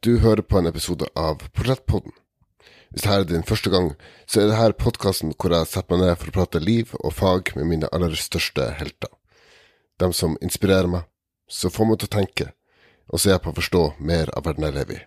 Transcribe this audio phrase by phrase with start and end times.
[0.00, 2.12] Du hører på en episode av Portrettpodden.
[2.94, 3.88] Hvis dette er din første gang,
[4.30, 7.50] så er dette podkasten hvor jeg setter meg ned for å prate liv og fag
[7.56, 9.10] med mine aller største helter.
[9.98, 11.08] De som inspirerer meg,
[11.50, 12.46] så får meg til å tenke,
[13.10, 13.82] og så er jeg på å forstå
[14.12, 15.02] mer av verden jeg lever i.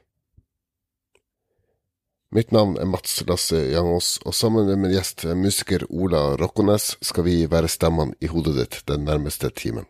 [2.36, 7.30] Mitt navn er Mats Lasse Jangås, og sammen med min gjest, musiker Ola Rokkones, skal
[7.32, 9.88] vi være stemmene i hodet ditt den nærmeste timen.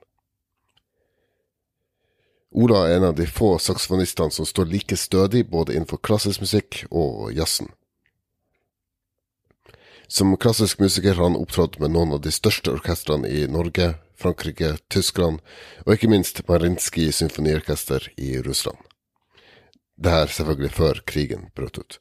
[2.51, 6.83] Ola er en av de få saksofonistene som står like stødig både innenfor klassisk musikk
[6.91, 7.71] og jazzen.
[10.11, 14.73] Som klassisk musiker har han opptrådt med noen av de største orkestrene i Norge, Frankrike,
[14.91, 15.39] Tyskland
[15.85, 18.77] og ikke minst Marinskij symfoniorkester i Russland.
[19.95, 21.99] Dette selvfølgelig før krigen brøt ut.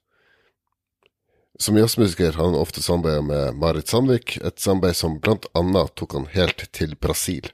[1.60, 6.16] Som jazzmusiker har han ofte samarbeidet med Marit Sandvik, et samarbeid som blant annet tok
[6.16, 7.52] han helt til Brasil.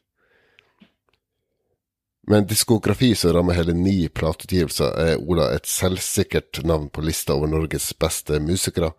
[2.27, 7.37] Med en diskografi som rammer hele ni plateutgivelser, er Ola et selvsikkert navn på lista
[7.37, 8.91] over Norges beste musikere,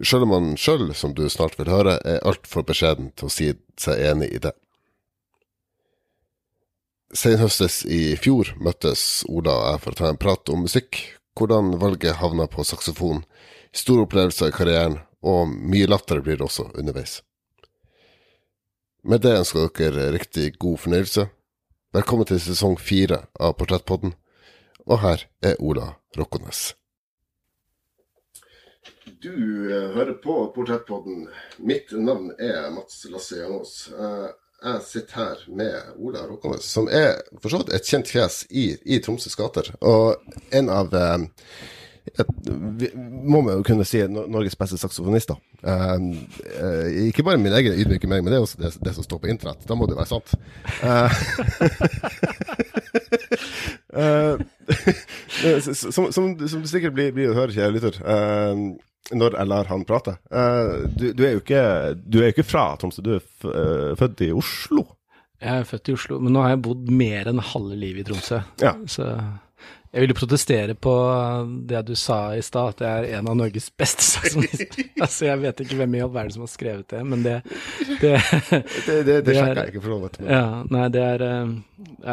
[0.00, 3.50] sjøl om han sjøl, som du snart vil høre, er altfor beskjeden til å si
[3.76, 4.54] seg enig i det.
[7.12, 11.02] Senhøstes i fjor møttes Ola og jeg for å ta en prat om musikk,
[11.36, 13.20] hvordan valget havna på saksofon,
[13.76, 17.20] store opplevelser i karrieren, og mye latter blir det også underveis.
[19.04, 21.28] Med det ønsker dere riktig god fornøyelse.
[21.92, 24.14] Velkommen til sesong fire av Portrettpodden,
[24.88, 26.70] og her er Ola Rokkones.
[29.20, 29.34] Du
[29.68, 31.26] hører på Portrettpodden.
[31.60, 33.74] Mitt navn er Mats Lasse Jangås.
[33.92, 38.70] Jeg sitter her med Ola Rokkones, som er for så vidt et kjent fjes i,
[38.88, 39.68] i Tromsøs gater.
[39.84, 40.16] Og
[40.48, 40.96] en av
[42.20, 42.28] et,
[43.24, 45.38] må man jo kunne si Norges beste saksofonister.
[45.62, 45.96] Uh,
[46.58, 49.22] uh, ikke bare min egen ydmyke mening, men det er også det, det, som står
[49.22, 49.64] på internett.
[49.68, 50.34] Da må det være sant.
[53.92, 54.40] Uh,
[55.60, 57.98] som, som, som, du sikkert blir, blir å høre, kjære lytter,
[59.12, 60.14] når jeg lar han prate
[60.96, 61.62] du, du, er jo ikke,
[62.00, 64.86] du er jo ikke fra Tromsø, du er født i Oslo?
[65.42, 68.08] Jeg er født i Oslo, men nå har jeg bodd mer enn halve livet i
[68.08, 68.40] Tromsø.
[68.62, 68.72] Ja.
[68.88, 69.10] Så
[69.92, 70.92] jeg vil jo protestere på
[71.68, 74.86] det du sa i stad, at jeg er en av Norges beste saksonister.
[75.04, 77.34] altså, jeg vet ikke hvem i all verden som har skrevet det, men det
[78.00, 78.14] Det,
[78.86, 80.08] det, det, det sjekker jeg ikke for noe.
[80.14, 80.30] til.
[80.32, 81.26] Ja, nei, det er,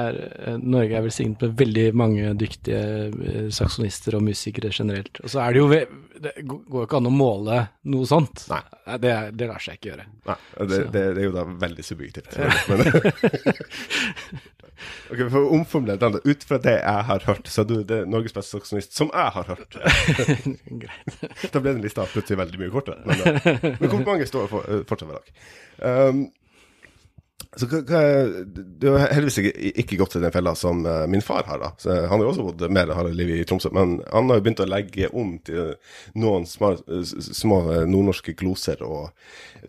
[0.01, 0.19] er,
[0.59, 5.23] Norge er velsignet med veldig mange dyktige saksonister og musikere generelt.
[5.23, 5.71] Og så er det jo
[6.19, 7.63] Det går jo ikke an å måle
[7.95, 8.43] noe sånt.
[8.51, 8.61] Nei.
[8.99, 10.05] Det, det lar seg ikke gjøre.
[10.27, 10.39] Nei,
[10.91, 12.35] det, er jo da veldig subjektivt.
[12.69, 12.81] Men,
[15.09, 18.01] Ok, For å omformulere den, ut fra det jeg har hørt, så er du det
[18.09, 19.79] Norges beste saksofonist som jeg har hørt.
[20.83, 21.47] Greit.
[21.53, 23.01] da ble den lista plutselig veldig mye kortere.
[23.07, 25.47] Men, uh, men hvor mange står for, uh, fortsatt ved dag?
[25.79, 26.27] Um,
[27.57, 28.01] så hva, hva,
[28.77, 31.61] Du har heldigvis ikke, ikke, gått til den fella som uh, min far har.
[31.63, 31.71] da.
[31.81, 34.45] Så han har jo også bodd mer harde liv i Tromsø, men han har jo
[34.45, 35.73] begynt å legge om til
[36.21, 36.75] noen små,
[37.09, 39.09] små nordnorske gloser og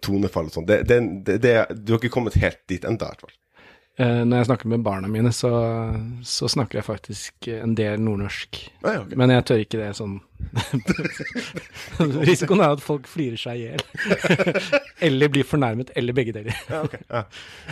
[0.04, 0.68] tonefall og sånn.
[0.68, 1.00] Det, det,
[1.40, 3.39] det, du har ikke kommet helt dit ennå, i hvert fall.
[4.00, 5.50] Eh, når jeg snakker med barna mine, så,
[6.24, 8.60] så snakker jeg faktisk en del nordnorsk.
[8.80, 9.18] Ah, ja, okay.
[9.20, 10.20] Men jeg tør ikke det sånn
[12.30, 13.82] Risikoen er at folk flirer seg i hjel.
[15.10, 16.56] eller blir fornærmet, eller begge deler.
[16.70, 17.02] ja, okay.
[17.10, 17.22] ja.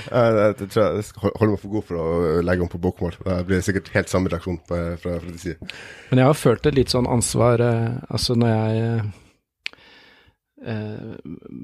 [0.05, 2.05] Jeg, tror jeg skal holde meg for god for å
[2.45, 3.16] legge om på bokmål.
[3.25, 5.78] Det blir sikkert helt samme reaksjon fra, fra de sider.
[6.10, 9.00] Men jeg har følt et litt sånn ansvar eh, Altså, når jeg
[10.69, 11.10] eh,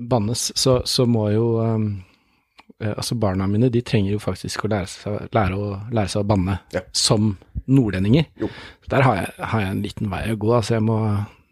[0.09, 1.79] bannes, så, så må jo Eh,
[2.83, 6.29] altså Barna mine de trenger jo faktisk å lære seg, lære å, lære seg å
[6.29, 6.83] banne ja.
[6.97, 7.35] som
[7.71, 8.27] nordlendinger.
[8.41, 8.51] Jo.
[8.91, 10.53] Der har jeg, har jeg, en liten vei å gå.
[10.57, 10.99] altså jeg må,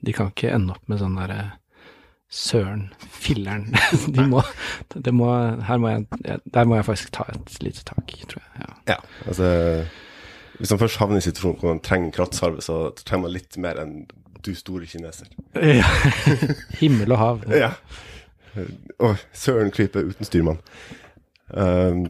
[0.03, 1.43] De kan ikke ende opp med sånn derre
[2.33, 3.75] Søren, filleren.
[4.17, 4.41] De må,
[4.89, 5.27] det må,
[5.69, 8.63] her må jeg, der må jeg faktisk ta et lite tak, tror jeg.
[8.63, 8.97] Ja, ja
[9.27, 9.51] altså
[10.57, 13.83] Hvis man først havner i situasjonen hvor man trenger krattsarve, så trenger man litt mer
[13.85, 13.93] enn
[14.43, 15.29] du store kineser.
[15.77, 15.85] Ja.
[16.81, 17.45] Himmel og hav.
[17.53, 17.75] Ja.
[18.57, 20.65] Å, søren kryper uten styrmann.
[21.53, 22.07] Um,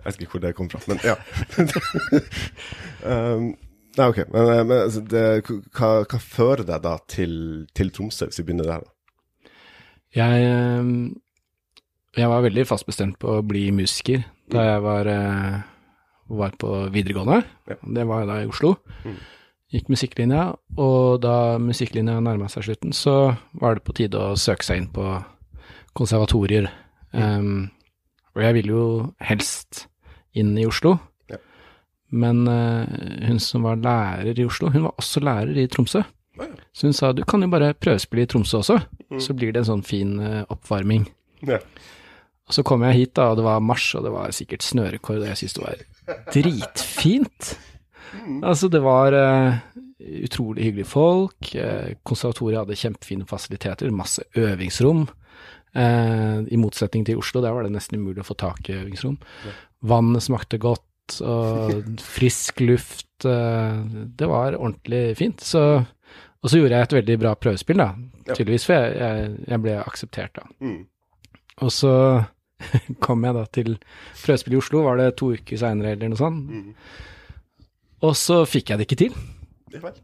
[0.00, 1.16] jeg vet ikke hvor det kom fra, men ja.
[3.04, 3.50] um,
[3.98, 4.22] nei, ok.
[4.32, 5.24] Men, eh, men altså, det,
[5.76, 7.34] hva, hva, fører deg da til,
[7.76, 8.86] til, Tromsø, hvis vi begynner der?
[10.16, 10.94] Jeg, ehm,
[12.16, 15.58] jeg var veldig fast bestemt på å bli musiker da jeg var, eh,
[16.40, 17.42] var på videregående.
[17.70, 17.76] Ja.
[17.98, 18.74] Det var da i Oslo.
[19.04, 19.20] Mm.
[19.70, 20.48] Gikk musikklinja,
[20.82, 24.88] og da musikklinja nærma seg slutten, så var det på tide å søke seg inn
[24.90, 25.04] på
[25.94, 26.66] konservatorier.
[27.14, 27.22] Mm.
[27.22, 27.70] Um,
[28.36, 28.84] og jeg ville jo
[29.20, 29.86] helst
[30.34, 30.96] inn i Oslo.
[31.30, 31.36] Ja.
[32.10, 32.86] Men uh,
[33.26, 36.02] hun som var lærer i Oslo, hun var også lærer i Tromsø.
[36.38, 36.46] ja.
[36.72, 38.80] Så hun sa du kan jo bare prøvespille i Tromsø også,
[39.10, 39.18] Mm.
[39.20, 41.08] så blir det en sånn fin uh, oppvarming.
[41.42, 41.56] Ja.
[42.46, 45.18] Og så kom jeg hit, da, og det var mars, og det var sikkert snørekord,
[45.24, 47.48] og jeg syntes det var dritfint.
[48.14, 48.44] Mm.
[48.44, 49.58] Altså, det var uh,
[50.24, 51.50] utrolig hyggelige folk.
[52.06, 55.08] Konservatoriet hadde kjempefine fasiliteter, masse øvingsrom.
[55.76, 59.18] Eh, I motsetning til Oslo, der var det nesten umulig å få tak i øvingsrom.
[59.86, 61.74] Vannet smakte godt, og
[62.16, 63.06] frisk luft.
[63.28, 63.78] Eh,
[64.18, 65.44] det var ordentlig fint.
[65.44, 65.62] Så,
[66.40, 67.92] og så gjorde jeg et veldig bra prøvespill, da,
[68.32, 70.48] tydeligvis, for jeg, jeg, jeg ble akseptert da.
[70.64, 70.80] Mm.
[71.60, 71.94] Og så
[73.04, 73.74] kom jeg da til
[74.24, 76.50] prøvespill i Oslo, var det to uker seinere eller noe sånt.
[76.50, 77.66] Mm.
[78.08, 79.16] Og så fikk jeg det ikke til.
[79.76, 79.98] Vel.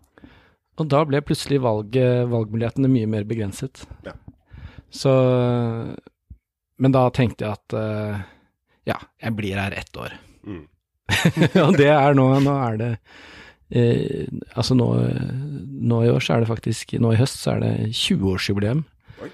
[0.76, 1.94] Og da ble plutselig valg,
[2.28, 3.86] valgmulighetene mye mer begrenset.
[4.04, 4.12] Ja.
[4.90, 5.12] Så
[6.78, 8.20] Men da tenkte jeg at uh,
[8.86, 10.14] ja, jeg blir her ett år.
[10.46, 10.66] Mm.
[11.66, 12.90] og det er nå Nå er det
[13.74, 14.26] uh,
[14.58, 14.88] Altså nå,
[15.90, 18.82] nå i år så er det faktisk Nå i høst så er det 20-årsjubileum
[19.22, 19.30] Oi.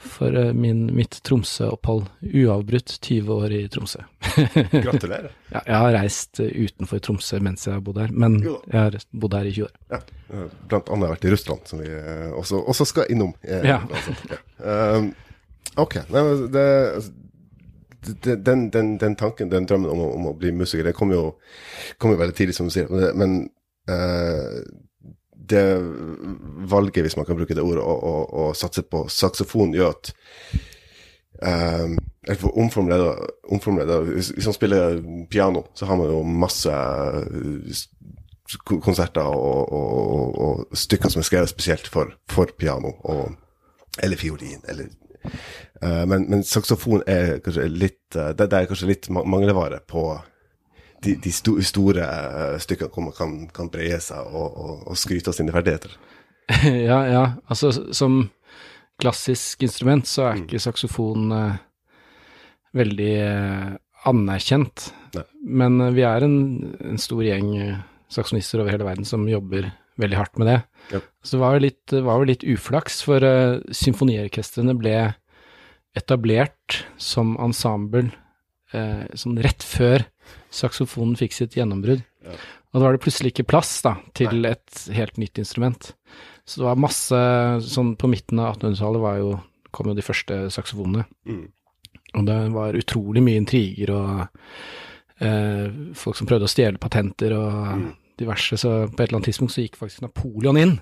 [0.00, 2.08] for uh, min, mitt Tromsø-opphold.
[2.24, 4.04] Uavbrutt 20 år i Tromsø.
[4.84, 5.30] Gratulerer.
[5.52, 8.58] Ja, jeg har reist utenfor Tromsø mens jeg har bodd her, men Jo.
[8.70, 9.72] jeg har bodd her i 20 år.
[9.94, 10.00] Ja.
[10.34, 13.32] eh, Blant annet vært i Russland, som vi eh, også, også skal innom.
[13.44, 13.80] eh, Ja.
[13.86, 14.16] altså.
[14.30, 14.38] Ja.
[15.00, 15.10] Um,
[15.84, 15.98] ok.
[16.14, 16.24] Nei,
[16.56, 16.66] det,
[18.46, 21.34] den, den, den tanken, den drømmen om, om å bli musiker, det kom jo,
[22.00, 22.88] kom jo veldig tidlig, som du sier.
[23.18, 23.42] Men,
[23.90, 24.60] eh,
[25.50, 25.64] det
[26.70, 28.14] valget, hvis man kan bruke det ordet, å, å,
[28.46, 30.12] å satse på saksofon, gjør at
[31.42, 31.96] um,
[32.28, 32.46] eller
[33.48, 37.84] omformulere, hvis, man spiller piano, så har man jo masse eh,
[38.66, 40.40] konserter og, og, og,
[40.70, 42.92] og stykker som er skrevet spesielt for, for piano,
[44.02, 44.90] eller fiolin, eller
[45.82, 50.04] uh, men, men saksofon er kanskje litt eh, det, det er kanskje litt manglevare på
[51.04, 52.04] de, de sto, store
[52.60, 55.96] stykkene hvor man kan, kan breie seg og, skryte av sine ferdigheter.
[56.90, 57.24] ja, ja.
[57.48, 58.26] Altså, som
[59.00, 61.58] klassisk instrument så er ikke saksofon eh,
[62.76, 63.70] veldig eh,
[64.10, 64.90] anerkjent.
[65.16, 65.26] Nei.
[65.62, 66.38] Men eh, vi er en,
[66.92, 67.78] en stor gjeng eh,
[68.20, 69.70] over hele verden som jobber
[70.00, 70.58] veldig hardt med det.
[70.94, 71.00] Ja.
[71.22, 74.94] Så det var jo litt, var litt uflaks, for uh, symfoniorkestrene ble
[75.98, 78.08] etablert som ensemble
[78.74, 80.06] uh, sånn rett før
[80.54, 82.02] saksofonen fikk sitt gjennombrudd.
[82.24, 82.38] Ja.
[82.70, 85.92] Og da var det plutselig ikke plass da, til et helt nytt instrument.
[86.46, 87.18] Så det var masse
[87.66, 91.04] sånn På midten av 1800-tallet kom jo de første saksofonene.
[91.28, 91.44] Mm.
[92.18, 94.22] Og det var utrolig mye intriger og
[95.22, 97.84] eh, folk som prøvde å stjele patenter og
[98.20, 98.58] diverse.
[98.60, 100.78] Så på et eller annet tidspunkt så gikk faktisk Napoleon inn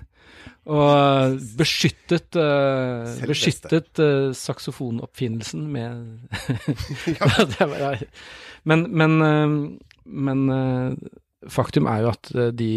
[0.69, 6.29] og beskyttet, eh, beskyttet eh, saksofonoppfinnelsen med
[7.59, 8.03] var-
[8.63, 9.55] Men, men, eh,
[10.05, 11.09] men eh,
[11.49, 12.69] faktum er jo at eh, de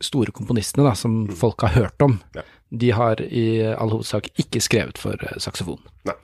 [0.00, 2.42] store komponistene da, som folk har hørt om, Ja.
[2.70, 3.44] de har i
[3.74, 5.82] all hovedsak ikke skrevet for saksofon.
[6.08, 6.14] Nei.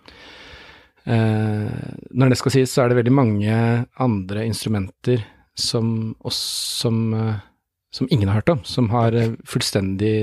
[1.06, 1.74] Eh,
[2.18, 3.58] når det skal sies, så er det veldig mange
[4.02, 5.22] andre instrumenter
[5.54, 6.38] som, oss,
[6.82, 7.36] som, eh,
[7.94, 10.14] som ingen har hørt om, som har eh, fullstendig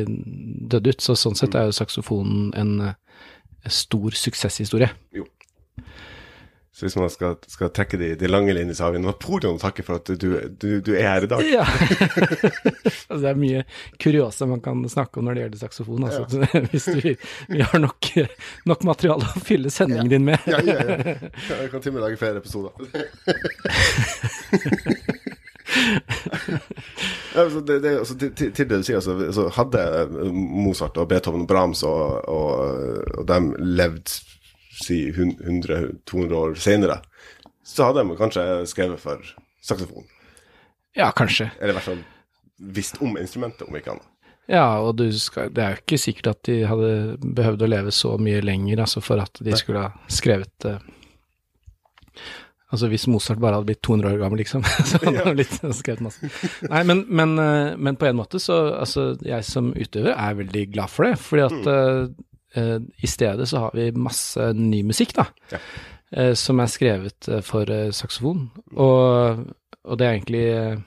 [0.73, 1.05] dødd ut.
[1.05, 2.75] Så sånn sett er jo saksofonen en
[3.71, 4.91] stor suksesshistorie.
[6.75, 9.61] Så hvis man skal, skal trekke de, de lange linjene, så har vi Napoleon å
[9.61, 11.43] takke for at du, du, du er her i dag.
[11.45, 11.67] Ja.
[11.69, 13.61] altså, det er mye
[14.01, 16.07] kuriosa man kan snakke om når det gjelder saksofon.
[16.07, 16.25] Altså.
[16.41, 16.63] Ja.
[16.71, 17.13] Hvis du,
[17.53, 18.09] vi har nok,
[18.65, 20.49] nok materiale å fylle sendingen din med.
[20.49, 21.13] Ja, ja, ja.
[21.61, 22.73] Jeg kan til og med lage flere episoder.
[27.37, 29.85] ja, så det, det, altså, til, til det du sier, altså, så hadde
[30.33, 34.23] Mozart og Beethoven og Brahms og, og, og dem levd
[34.73, 36.99] si 100-200 år senere,
[37.63, 39.21] så hadde de kanskje skrevet for
[39.63, 40.07] saksofon.
[40.97, 41.51] Ja, kanskje.
[41.59, 42.03] Eller i hvert fall
[42.63, 44.09] visst om instrumentet, om ikke annet.
[44.51, 46.89] Ja, og du skal, det er jo ikke sikkert at de hadde
[47.23, 50.81] behøvd å leve så mye lenger altså for at de skulle ha skrevet uh,
[52.73, 56.01] Altså hvis Mozart bare hadde blitt 200 år gammel, liksom, så hadde han blitt skrevet
[56.01, 56.29] masse.
[56.65, 60.63] Nei, men, men, eh, men på en måte så Altså, jeg som utøver er veldig
[60.73, 62.07] glad for det, fordi at eh,
[62.57, 65.25] i stedet så har vi masse ny musikk, da.
[65.53, 65.59] Ja.
[66.11, 68.47] eh, som er skrevet eh, for eh, saksofon.
[68.75, 69.43] Og,
[69.83, 70.77] og det er egentlig eh,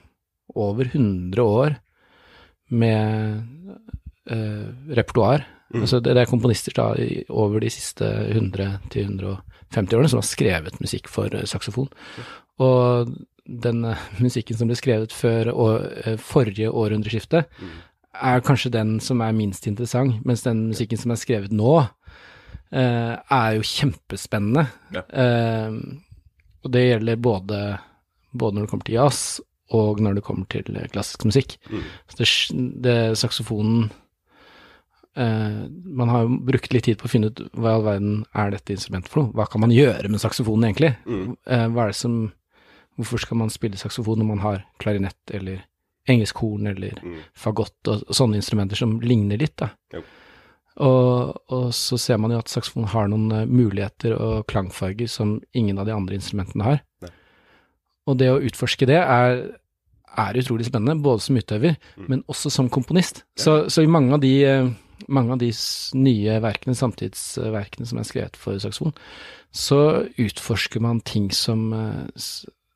[0.55, 1.75] over 100 år
[2.69, 3.43] med
[4.31, 5.45] uh, repertoar.
[5.73, 5.81] Mm.
[5.85, 10.79] Altså det, det er komponister da i, over de siste 100-150 årene som har skrevet
[10.83, 11.87] musikk for saksofon.
[11.87, 12.27] saksofon.
[12.63, 13.13] Og
[13.47, 15.67] den eh, musikken som ble skrevet før å,
[16.03, 17.75] eh, forrige århundreskifte, Mm.
[18.21, 21.73] Er kanskje den som er minst interessant, mens den musikken som er skrevet nå,
[22.71, 24.67] eh, er jo kjempespennende.
[24.95, 25.03] Ja.
[25.11, 25.77] Eh,
[26.63, 27.61] og det gjelder både,
[28.33, 29.21] både når det kommer til jazz,
[29.75, 31.57] og når det kommer til klassisk musikk.
[31.69, 31.85] Mm.
[32.07, 32.27] Så det,
[32.83, 33.89] det saksofonen
[35.19, 38.13] eh, Man har jo brukt litt tid på å finne ut hva i all verden
[38.31, 39.35] er dette instrumentet for noe?
[39.35, 40.93] Hva kan man gjøre med saksofonen egentlig?
[41.03, 41.35] Mm.
[41.35, 42.19] Eh, hva er det som
[42.97, 45.59] Hvorfor skal man spille saksofon når man har klarinett eller,
[46.07, 47.17] engelsk horn eller Mm.
[47.35, 49.69] fagott og, og sånne instrumenter som ligner litt, da.
[49.93, 50.01] Jo.
[50.77, 55.39] Og, og så ser man jo at saksofon har noen eh, muligheter og klangfarger som
[55.57, 56.83] ingen av de andre instrumentene har.
[57.01, 57.09] Nei.
[58.07, 59.39] Og det å utforske det er,
[60.17, 62.05] er utrolig spennende, både som utøver, Mm.
[62.09, 63.23] men også som komponist.
[63.35, 64.69] Så, så i mange av de, eh,
[65.09, 65.49] mange av de
[65.97, 68.93] nye verkene, samtidsverkene som er skrevet for saksofon,
[69.51, 72.29] så utforsker man ting som eh,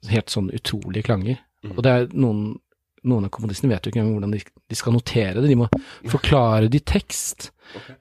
[0.10, 1.38] helt sånn utrolige klanger.
[1.64, 1.78] Mm.
[1.78, 2.58] Og det er noen,
[3.08, 5.50] noen av komponistene vet jo ikke engang hvordan de, de skal notere det.
[5.50, 5.68] De må
[6.12, 7.50] forklare det i tekst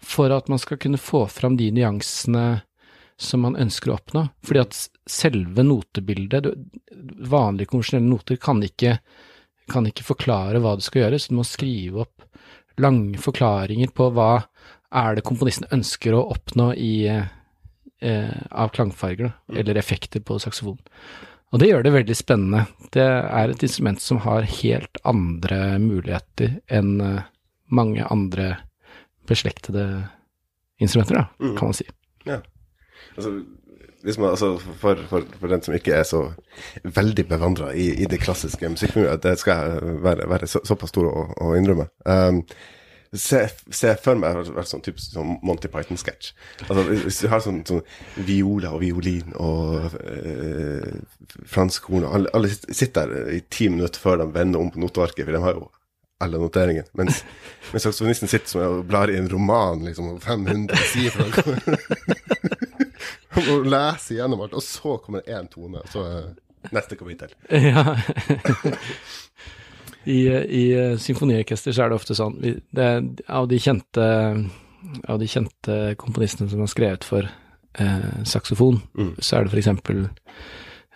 [0.02, 2.62] for at man skal kunne få fram de nyansene
[3.21, 4.25] som man ønsker å oppnå.
[4.47, 4.76] Fordi at
[5.09, 6.49] selve notebildet,
[7.28, 8.97] vanlige konvensjonelle noter, kan ikke,
[9.71, 12.26] kan ikke forklare hva du skal gjøre, så du må skrive opp
[12.80, 14.33] lange forklaringer på hva
[14.97, 20.80] er det komponisten ønsker å oppnå i, eh, av klangfarger, da, eller effekter på saksofon.
[21.50, 22.64] Og det gjør det veldig spennende.
[22.95, 27.23] Det er et instrument som har helt andre muligheter enn eh,
[27.75, 28.52] mange andre
[29.30, 29.87] beslektede
[30.83, 31.57] instrumenter, da, Mm.
[31.59, 31.87] kan man si.
[33.16, 33.30] Altså,
[34.02, 36.23] hvis man, altså for, for, for den som ikke er så
[36.85, 41.09] veldig bevandra i, i det klassiske musikkmiljøet, det skal jeg være, være så, såpass stor
[41.11, 41.88] å, å innrømme.
[42.07, 42.42] Um,
[43.14, 43.40] se,
[43.75, 46.33] se for meg sånn typisk sånn Monty Python-sketsj.
[46.69, 47.83] Altså, hvis- du har sånn, sånn
[48.26, 51.00] viola og violin og øh,
[51.50, 54.79] fransk horn og alle, alle sitter der i ti minutter før de vender om på
[54.83, 55.69] notearket, for de har jo
[56.21, 56.85] alle noteringene.
[57.00, 57.23] Mens,
[57.73, 61.25] mens saksofonisten sitter som og blar i en roman, liksom, og 500 sider fra
[63.40, 67.33] leser lese gjennom alt, og så kommer det én tone, og så er neste kapittel.
[67.71, 67.97] Ja.
[70.09, 72.87] I, I eh, symfoniorkester så er det ofte sånn det,
[73.28, 74.04] Av de kjente
[75.04, 79.12] Av de kjente komponistene som har skrevet for eh, saksofon, Mm.
[79.19, 80.00] så er det for eksempel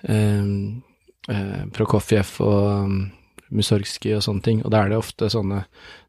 [0.09, 0.49] eh,
[1.29, 2.97] eh, Prokofjev og um,
[3.55, 5.61] Mussorgskij og sånne ting, og da er det ofte sånne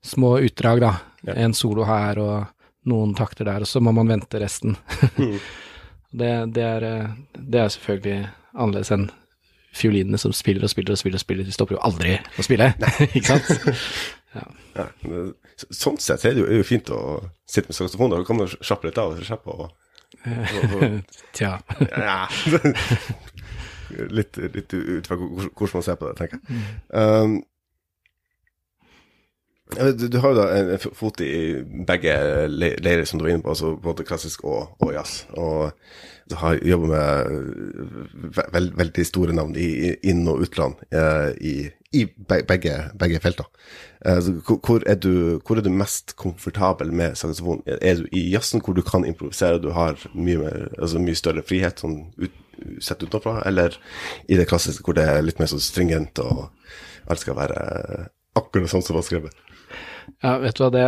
[0.02, 0.94] små utdrag, da.
[1.28, 1.36] Ja.
[1.46, 2.48] En solo her og
[2.90, 4.78] noen takter der, og så må man vente resten.
[5.20, 5.36] Mm.
[6.24, 9.10] det, det, er, eh, det er selvfølgelig annerledes enn
[9.76, 11.48] fiolinene som spiller og spiller og spiller og spiller.
[11.48, 12.72] De stopper jo aldri å spille,
[13.18, 13.74] ikke sant?
[14.36, 15.34] Ja, men
[15.72, 17.02] sånn sett er det jo, er jo fint å
[17.48, 18.12] sitte med saksofon.
[18.12, 19.70] Da kan du slappe litt av og slippe å
[21.36, 21.58] Tja.
[21.92, 22.22] ja.
[23.96, 26.64] Litt, litt ut fra hvordan man ser på det, tenker jeg.
[26.90, 27.55] Um, jeg vet,
[29.74, 32.14] du, du har jo da en fot i begge
[32.52, 35.24] leirer, som du var inne på, altså både klassisk og, og jazz.
[35.34, 35.72] Og
[36.30, 41.56] du har jobba med veld, veldig store navn i, inn- og utland eh, i,
[41.98, 43.50] i begge, begge felter.
[44.06, 47.62] Eh, hvor, er du, hvor er du mest komfortabel med saksofon?
[47.66, 51.46] Er du i jazzen, hvor du kan improvisere, du har mye, mer, altså mye større
[51.46, 52.42] frihet sånn ut,
[52.82, 53.76] sett utenfra, eller
[54.32, 56.48] i det klassiske, hvor det er litt mer sånn stringent, og
[57.12, 58.06] alt skal være
[58.36, 59.45] akkurat sånn som var skrevet?
[60.24, 60.86] Ja, vet du hva, det,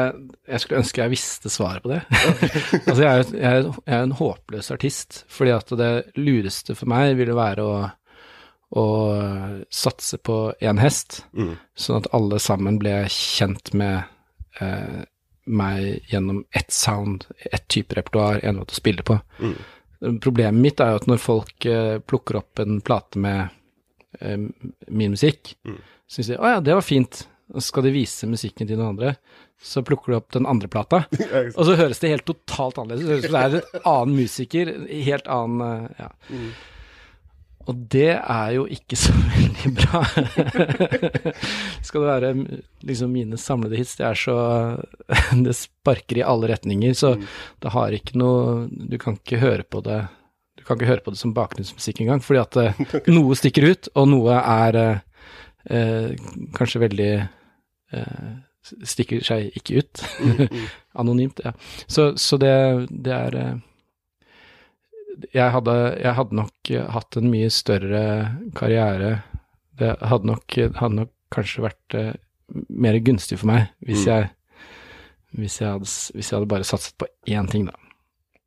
[0.48, 2.02] jeg skulle ønske jeg visste svaret på det.
[2.88, 6.90] altså, jeg er, jeg, er, jeg er en håpløs artist, fordi at det lureste for
[6.92, 7.78] meg ville være å,
[8.78, 8.86] å
[9.74, 11.56] satse på én hest, Mm.
[11.78, 14.04] sånn at alle sammen ble kjent med
[14.62, 15.04] eh,
[15.48, 19.20] meg gjennom ett sound, ett type repertoar, en måte å spille på.
[19.40, 19.56] Mm.
[20.22, 23.48] Problemet mitt er jo at når folk eh, plukker opp en plate med
[24.20, 24.38] eh,
[24.90, 25.80] min musikk, Mm.
[26.08, 28.78] så syns de å ja, det var fint, og så skal de vise musikken til
[28.80, 29.16] noen andre,
[29.64, 31.04] så plukker du opp den andre plata,
[31.58, 33.08] og så høres det helt totalt annerledes ut.
[33.08, 34.74] Det høres ut som det er en annen musiker,
[35.12, 36.10] helt annen eh, ja.
[36.34, 36.50] Mm.
[37.68, 40.00] Og det er jo ikke så veldig bra.
[41.84, 42.30] Skal det være
[42.88, 44.36] liksom mine samlede hits, det er så
[45.48, 47.26] Det sparker i alle retninger, så Mm.
[47.64, 49.98] det har ikke noe Du kan ikke høre på det
[50.60, 53.90] Du kan ikke høre på det som bakgrunnsmusikk engang, fordi at eh, noe stikker ut,
[53.96, 54.98] og noe er eh,
[55.72, 56.10] eh,
[56.58, 57.12] kanskje veldig
[58.68, 60.02] Stikker seg ikke ut.
[60.20, 60.66] Mm.
[61.00, 61.54] Anonymt, ja.
[61.88, 62.52] Så, så det,
[62.92, 63.56] det er eh,
[65.34, 68.02] jeg hadde, jeg hadde nok eh, hatt en mye større
[68.58, 69.14] karriere.
[69.78, 72.14] Det hadde nok, hadde nok kanskje vært eh,
[72.70, 74.12] mer gunstig for meg hvis, Mm.
[74.12, 74.30] jeg,
[75.38, 77.76] hvis, jeg hadde, hvis jeg hadde bare satset på én ting, da.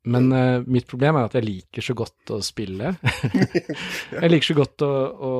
[0.09, 2.95] Men uh, mitt problem er at jeg liker så godt å spille.
[4.23, 5.33] jeg liker så godt å, å,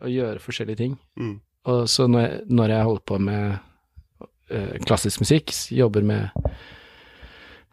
[0.00, 0.94] å gjøre forskjellige ting.
[1.20, 1.34] Mm.
[1.66, 3.56] Og så når jeg, når jeg holder på med
[4.54, 6.28] uh, klassisk musikk, jobber med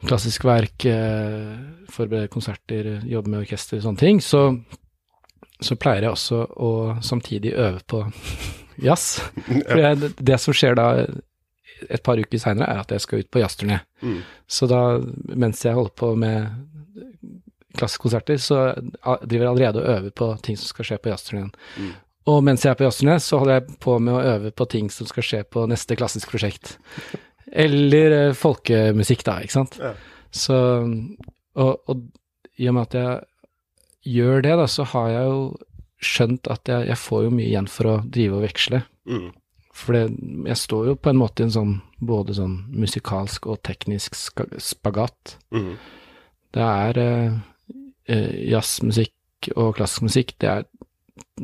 [0.08, 1.54] klassisk verk, uh,
[1.94, 4.48] forbereder konserter, jobber med orkester og sånne ting, så,
[5.64, 6.72] så pleier jeg også å
[7.06, 8.02] samtidig øve på
[8.88, 9.20] jazz.
[9.70, 10.88] For jeg, det- som skjer da
[11.92, 13.82] et par uker seinere, er at jeg skal ut på jazzturné.
[14.02, 14.20] Mm.
[14.48, 14.82] Så da,
[15.36, 16.48] mens jeg holder på med
[17.76, 18.60] klassiske konserter, så
[19.26, 21.50] driver jeg allerede og øver på ting som skal skje på jazzturneen.
[21.76, 21.90] Mm.
[22.32, 24.90] Og mens jeg er på Jazsternes, så holder jeg på med å øve på ting
[24.94, 26.78] som skal skje på neste klassisk prosjekt.
[27.52, 29.78] Eller eh, folkemusikk, da, ikke sant.
[29.82, 29.94] Ja.
[30.34, 30.58] Så
[31.54, 32.08] og, og
[32.58, 35.40] i og med at jeg gjør det, da, så har jeg jo
[36.04, 38.84] skjønt at jeg, jeg får jo mye igjen for å drive og veksle.
[39.10, 39.30] Mm.
[39.74, 40.04] For det,
[40.52, 45.38] jeg står jo på en måte i en sånn både sånn musikalsk og teknisk spagat.
[45.56, 45.74] Mm.
[46.54, 47.38] Det er eh,
[48.12, 50.68] eh, jazzmusikk og klassisk musikk, det er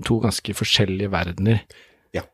[0.05, 1.63] to ganske forskjellige verdener.
[2.15, 2.25] Ja.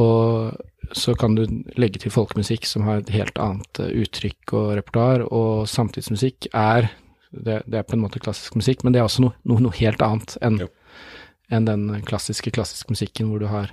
[0.00, 0.56] Og
[0.96, 1.44] så kan du
[1.80, 6.90] legge til folkemusikk som har et helt annet eh, uttrykk og repertoar, og samtidsmusikk er
[7.32, 9.78] det, det er på en måte klassisk musikk, men det er også noe, noe, noe
[9.80, 10.62] helt annet enn
[11.52, 13.72] enn den klassiske klassiske musikken hvor du har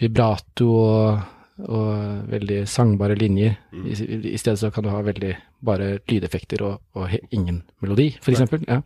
[0.00, 1.22] vibrato og,
[1.64, 3.54] og veldig sangbare linjer.
[3.72, 3.94] I,
[4.34, 5.32] I stedet så kan du ha veldig
[5.64, 8.66] bare lydeffekter og, og ingen melodi, eksempel.
[8.68, 8.82] Ja.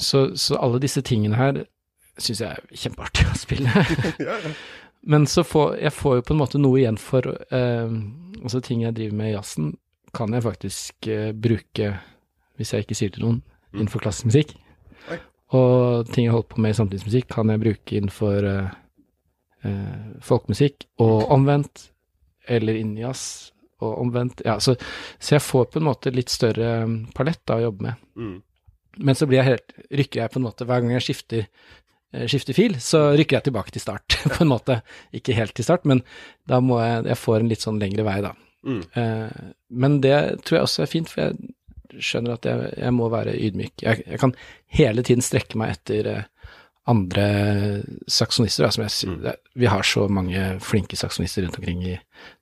[0.00, 1.64] Så, så alle disse tingene her
[2.20, 3.84] syns jeg er kjempeartig å spille.
[5.10, 7.92] Men så får jeg får jo på en måte noe igjen for eh,
[8.40, 9.70] Altså ting jeg driver med i jazzen,
[10.16, 11.90] kan jeg faktisk eh, bruke,
[12.56, 13.40] hvis jeg ikke sier til noen,
[13.74, 14.54] innenfor klassisk musikk.
[15.56, 18.70] Og ting jeg holder på med i samtidsmusikk, kan jeg bruke innenfor eh,
[19.66, 21.90] eh, folkemusikk, og omvendt.
[22.48, 23.52] Eller innen jazz,
[23.82, 24.40] og omvendt.
[24.46, 24.74] Ja, så,
[25.18, 28.06] så jeg får på en måte litt større eh, palett da, å jobbe med.
[28.16, 28.38] Mm.
[28.98, 31.46] Men så blir jeg helt, rykker jeg på en måte hver gang jeg skifter,
[32.12, 34.80] eh, skifter fil, så rykker jeg tilbake til start, på en måte.
[35.14, 36.02] Ikke helt til start, men
[36.50, 38.34] da må jeg, jeg får en litt sånn lengre vei, da.
[38.66, 38.82] Mm.
[38.98, 43.08] Eh, men det tror jeg også er fint, for jeg skjønner at jeg, jeg må
[43.10, 43.82] være ydmyk.
[43.82, 44.34] Jeg, jeg kan
[44.78, 46.26] hele tiden strekke meg etter eh,
[46.90, 47.24] andre
[48.10, 48.66] saksonister.
[48.66, 51.96] Altså, sy- vi har så mange flinke saksonister rundt omkring i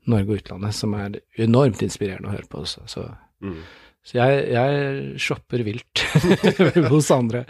[0.09, 2.65] Norge og utlandet som er enormt inspirerende å høre på.
[2.69, 3.07] Så, så,
[3.39, 3.61] Mm.
[4.09, 6.01] Så jeg, jeg shopper vilt
[6.93, 7.45] hos andre.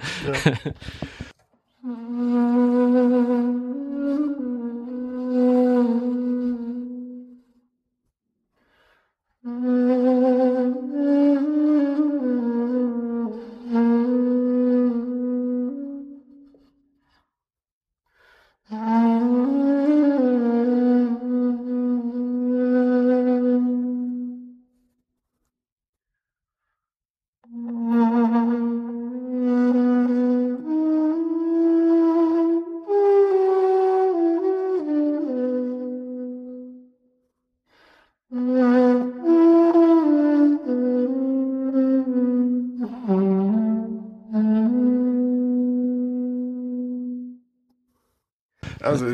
[48.81, 49.05] Altså,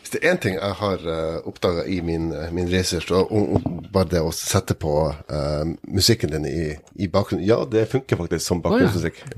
[0.00, 3.32] hvis det er én ting jeg har uh, oppdaga i min, uh, min research, og,
[3.32, 6.68] og, og bare det å sette på uh, musikken din i,
[7.02, 9.22] i bakgrunnen Ja, det funker faktisk som bakgrunnsmusikk.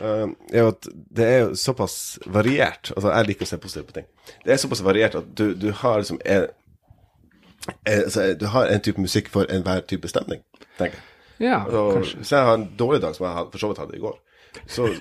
[0.00, 2.88] Eh, er jo at det er jo såpass variert.
[2.94, 4.06] Altså, jeg liker å se positivt på ting.
[4.46, 6.46] Det er såpass variert at du, du har liksom en,
[7.84, 10.40] eh, altså, Du har en type musikk for enhver type stemning,
[10.78, 11.04] tenker jeg.
[11.40, 11.84] Ja, Så,
[12.16, 14.16] hvis jeg har en dårlig dag, som jeg for så vidt hadde i går,
[14.70, 14.88] så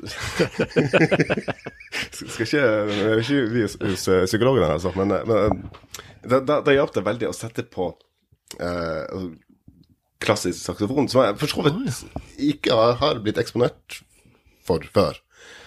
[2.13, 5.37] Skal ikke Jeg er ikke vi hos, hos eh, psykologen her, altså, men, eh, men
[5.37, 5.51] eh,
[6.25, 7.91] da, da, da hjalp det veldig å sette på
[8.59, 9.29] eh, altså,
[10.19, 12.03] klassisk saksofon, som jeg for så vidt
[12.51, 14.01] ikke har, har blitt eksponert
[14.67, 15.21] for før.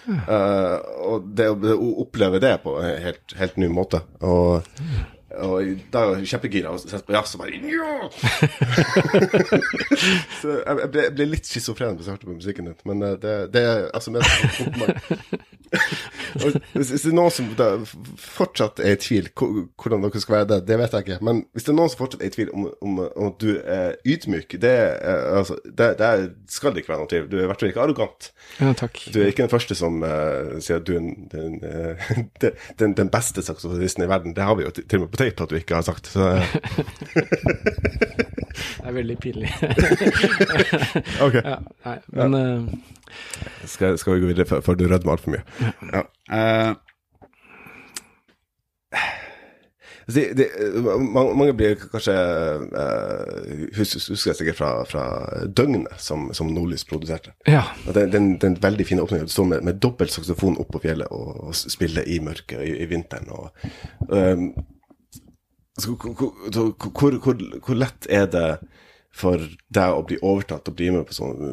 [0.05, 4.03] Eh, og det å oppleve det på en helt, helt ny måte.
[4.21, 4.67] Og,
[5.33, 7.93] og da er jeg kjempegira og setter på jazz og bare ja!
[10.41, 13.01] Så jeg, jeg, ble, jeg ble litt schizofren hvis jeg hørte på musikken din, men
[13.07, 14.23] eh, det, det er altså mer
[16.33, 17.49] hvis, det er noen som
[18.19, 21.19] fortsatt er i tvil hvordan dere skal være det, det vet jeg ikke.
[21.25, 23.97] Men hvis det er noen som fortsatt er i tvil om, om, om du er
[24.07, 27.27] ydmyk, det, er, altså, det, det er, skal det ikke være noen tvil.
[27.31, 28.29] Du er i hvert fall ikke arrogant.
[28.59, 28.99] Ja, takk.
[29.13, 32.61] Du er ikke den første som uh, sier at du er den, den, eh, den,
[32.79, 34.35] den, den beste saksofonisten i verden.
[34.37, 36.11] Det har vi jo til og med på tape at du ikke har sagt.
[36.13, 36.47] Så, eh,
[38.53, 39.51] Det er veldig pinlig.
[41.25, 42.63] ok, ja, nei, men uh,
[43.65, 45.43] skal, skal vi gå videre før, du rødmer altfor mye?
[45.61, 45.73] Ja.
[45.99, 46.07] ja.
[46.29, 46.75] Uh,
[50.07, 50.45] de, de,
[51.13, 52.13] mange, blir kanskje
[52.75, 55.05] uh, husker, jeg sikkert fra, fra
[55.47, 57.31] Døgnet, som, som Nordlys produserte.
[57.47, 57.63] ja.
[57.93, 59.27] Den, den, den veldig fine åpningen.
[59.27, 62.75] Du står med, med dobbelt saksofon opp på fjellet og, og spiller i mørket i,
[62.83, 63.31] i vinteren.
[63.31, 63.69] Og,
[64.09, 64.49] um,
[65.77, 66.33] altså, hvor,
[66.93, 68.47] hvor, hvor, hvor, lett er det
[69.13, 69.37] for
[69.73, 71.51] deg å bli overtatt og bli med på sånne,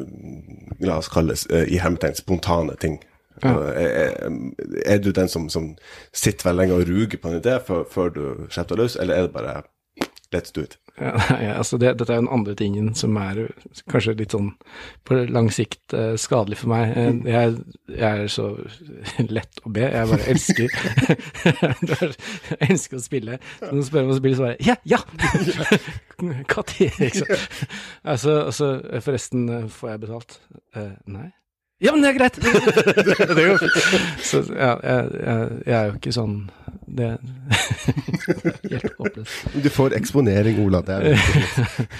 [0.81, 2.99] la oss kalle det, i hermetegn, spontane ting?
[3.43, 3.53] Ja.
[3.73, 4.39] Er, er-
[4.85, 5.71] er du den som, som
[6.13, 9.27] sitter veldig lenge og ruger på en idé før, før du slipper løs, eller er
[9.29, 9.61] det bare
[10.33, 10.77] let's do it?
[10.99, 13.39] Ja, nei, altså det, dette er jo den andre tingen som er
[13.91, 14.51] kanskje litt sånn
[15.07, 16.93] på lang sikt uh, skadelig for meg.
[16.97, 17.55] Eh, jeg,
[17.95, 18.49] jeg er så
[19.37, 19.87] lett å be.
[19.87, 20.67] Jeg bare elsker
[22.51, 23.39] Jeg elsker å spille.
[23.59, 24.77] Så Noen spør om å spille, så bare Ja!
[24.85, 25.01] Ja!
[26.21, 26.43] Når.
[28.03, 30.41] Altså, altså, forresten, eh, får jeg betalt?
[30.75, 31.29] Uh, nei.
[31.81, 32.35] Ja, men det er greit!
[33.35, 34.25] det går fint.
[34.27, 36.35] Så ja, jeg, jeg, jeg er jo ikke sånn
[36.91, 37.17] Det er
[38.69, 39.55] helt håpløst.
[39.65, 40.81] Du får eksponering, Ola.
[40.85, 41.17] Det er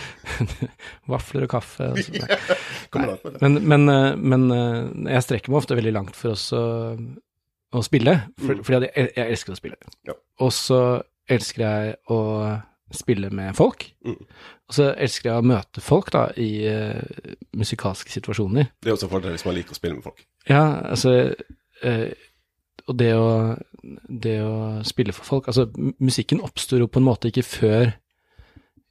[1.12, 1.90] Vafler og kaffe.
[1.94, 2.56] Og sånt.
[2.94, 3.42] Kommer an på det.
[3.44, 6.64] Men, men, eh, men eh, jeg strekker meg ofte veldig langt for oss å,
[7.74, 8.66] å spille, for, Mm.
[8.68, 10.18] fordi jeg, jeg elsker å spille.
[10.42, 10.82] Og så
[11.32, 12.20] elsker jeg å
[12.92, 13.86] spille med folk.
[14.72, 18.70] Og så elsker jeg å møte folk da, i uh, musikalske situasjoner.
[18.80, 20.22] Det er også en fordel hvis man liker å spille med folk.
[20.48, 21.16] Ja, altså
[21.84, 22.06] uh,
[22.88, 23.28] Og det å,
[24.08, 24.56] det å
[24.88, 25.68] spille for folk Altså,
[26.00, 27.92] musikken oppstår jo på en måte ikke før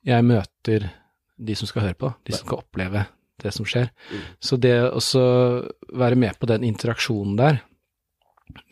[0.07, 0.91] jeg møter
[1.41, 3.07] de som skal høre på, de som skal oppleve
[3.41, 3.89] det som skjer.
[4.13, 4.25] Mm.
[4.45, 5.01] Så det å
[5.97, 7.63] være med på den interaksjonen der,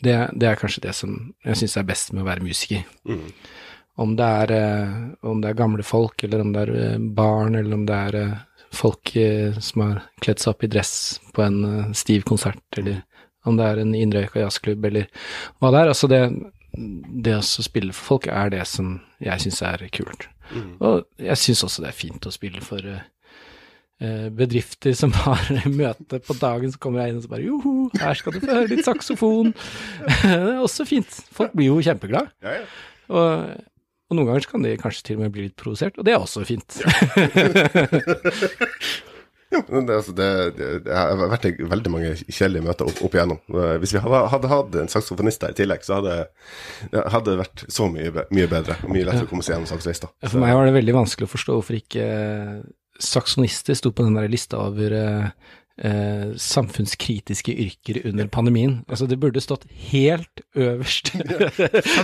[0.03, 2.85] det, det er kanskje det som jeg syns er best med å være musiker.
[3.07, 3.31] Mm.
[3.99, 4.91] Om det er, eh,
[5.27, 8.15] om det er gamle folk, eller om det er eh, barn, eller om det er
[8.15, 8.37] eh,
[8.71, 9.11] folk
[9.65, 10.93] som har kledd seg opp i dress
[11.33, 13.01] på en stiv konsert, eller
[13.49, 15.07] om det er en innrøyka jazzklubb, eller
[15.57, 15.89] hva det er.
[15.89, 16.19] Altså det,
[17.25, 20.27] det å spille for folk er det som jeg syns er kult.
[20.53, 20.75] Mm.
[20.85, 22.85] Og jeg syns også det er fint å spille for
[24.37, 25.49] bedrifter som har
[25.81, 28.53] møte på dagen, så kommer jeg inn og så bare joho, her skal du få
[28.53, 29.49] høre litt saksofon.
[30.21, 31.19] det er også fint.
[31.35, 32.29] Folk blir jo kjempeglade.
[32.45, 32.69] Ja, ja.
[33.09, 33.49] Og,
[34.09, 36.15] og noen ganger så kan de kanskje til og med bli litt provosert, og det
[36.15, 36.79] er også fint.
[39.49, 40.25] Men det, altså, det,
[40.59, 43.39] det, det har vært veldig mange kjedelige møter opp, opp igjennom.
[43.49, 46.17] Eh, Hvis vi hadde, hadde hatt en saksofonist der i tillegg, så hadde,
[46.93, 48.77] hadde det vært så mye, mye bedre.
[48.83, 50.11] og Mye lettere å komme seg gjennom sakslista.
[50.27, 52.05] For meg var det veldig vanskelig å forstå hvorfor ikke
[52.99, 55.27] saksonister saksofonister sto på den der lista over eh,
[55.83, 58.79] eh, samfunnskritiske yrker under pandemien.
[58.87, 61.13] Altså, det burde stått helt øverst.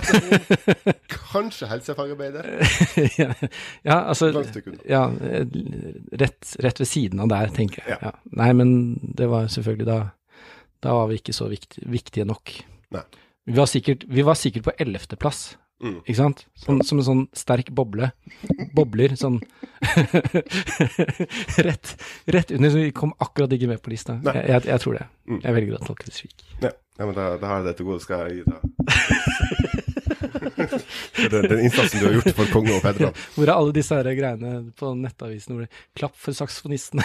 [1.32, 2.48] Kanskje helsefagarbeider?
[3.22, 3.32] ja,
[3.84, 4.30] ja, altså.
[4.88, 5.04] Ja,
[6.22, 8.00] rett, rett ved siden av der, tenker jeg.
[8.02, 8.14] Ja.
[8.36, 8.70] Nei, men
[9.16, 10.00] det var selvfølgelig da
[10.84, 12.52] Da var vi ikke så viktige, viktige nok.
[13.46, 15.98] Vi var sikkert, vi var sikkert på ellevteplass, Mm.
[16.06, 16.46] ikke sant?
[16.56, 18.08] Sånn, som en sånn sterk boble.
[18.76, 19.36] Bobler sånn
[21.66, 21.92] rett,
[22.32, 24.16] rett under, så vi kom akkurat ikke med på lista.
[24.24, 25.06] Jeg, jeg, jeg tror det.
[25.28, 25.40] Mm.
[25.42, 26.38] Jeg velger å tolke det slik.
[26.64, 28.00] Ja, ja men da, da har jeg det til gode.
[28.06, 28.60] Skal jeg gi deg
[31.30, 33.14] den, den innsatsen du har gjort for konge og fedreland.
[33.36, 37.02] Hvor er alle disse her greiene på nettavisen hvor det 'Klapp for saksofonisten'?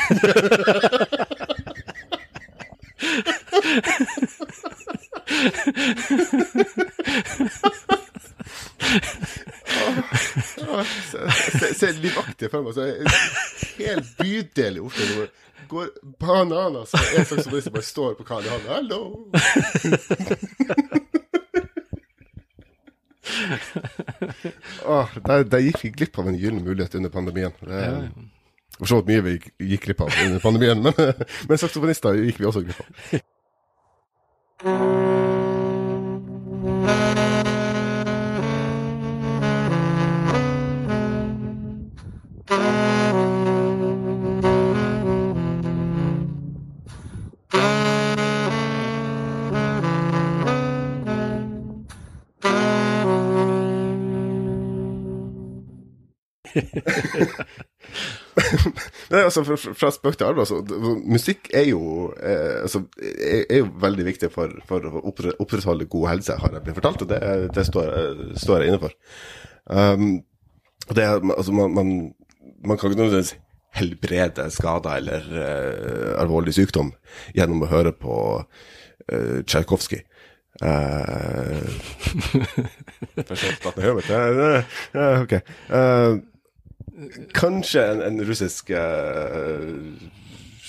[11.12, 12.75] Se, se livaktig for meg.
[12.75, 13.08] Så er en
[13.80, 15.30] hel bydel i Oslo det
[15.71, 16.93] går bananas.
[16.97, 18.67] Og en saksofonist bare står på Karl Johan.
[18.67, 19.01] Hallo!
[24.86, 27.54] oh, der, der gikk vi glipp av en gyllen mulighet under pandemien.
[27.62, 28.10] Det er
[28.82, 30.93] for så vidt mye vi gikk- gikk glipp av under pandemien, men,
[31.49, 32.88] men saksofonister gikk vi også glipp av.
[59.12, 60.62] Nei, altså, fra, fra spøk til alvor, altså,
[61.10, 61.82] musikk er jo,
[62.24, 66.65] eh, altså, er, er jo veldig viktig for, for å opprettholde god helse, har jeg
[66.65, 67.21] blitt fortalt, og det,
[67.56, 67.88] det står,
[68.39, 68.95] står jeg inne for.
[69.67, 70.08] Um,
[70.95, 71.91] det, altså, man, man,
[72.65, 73.36] man kan ikke nødvendigvis
[73.76, 76.91] helbrede skader eller uh, alvorlig sykdom
[77.36, 80.06] gjennom å høre på uh, Tsjajkovskij.
[80.62, 81.58] Uh,
[84.93, 85.39] uh, okay.
[85.71, 86.19] uh,
[87.34, 88.69] kanskje en, en russisk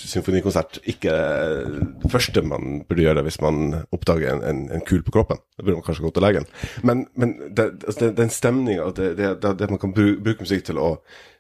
[0.03, 5.15] symfonikonsert ikke det første man burde gjøre hvis man oppdager en, en, en kul på
[5.15, 5.41] kroppen.
[5.57, 6.49] Da burde man kanskje gå til legen.
[6.83, 10.81] Men, men det, altså det, den stemninga, det, det, man kan bru, bruke musikk til
[10.83, 10.95] å,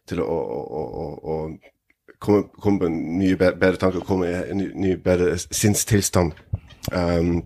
[0.08, 1.36] til å, å, å, å,
[2.22, 6.34] komme, komme på en mye bedre, bedre tanke, komme i en ny, ny bedre sinnstilstand.
[6.92, 7.44] Um,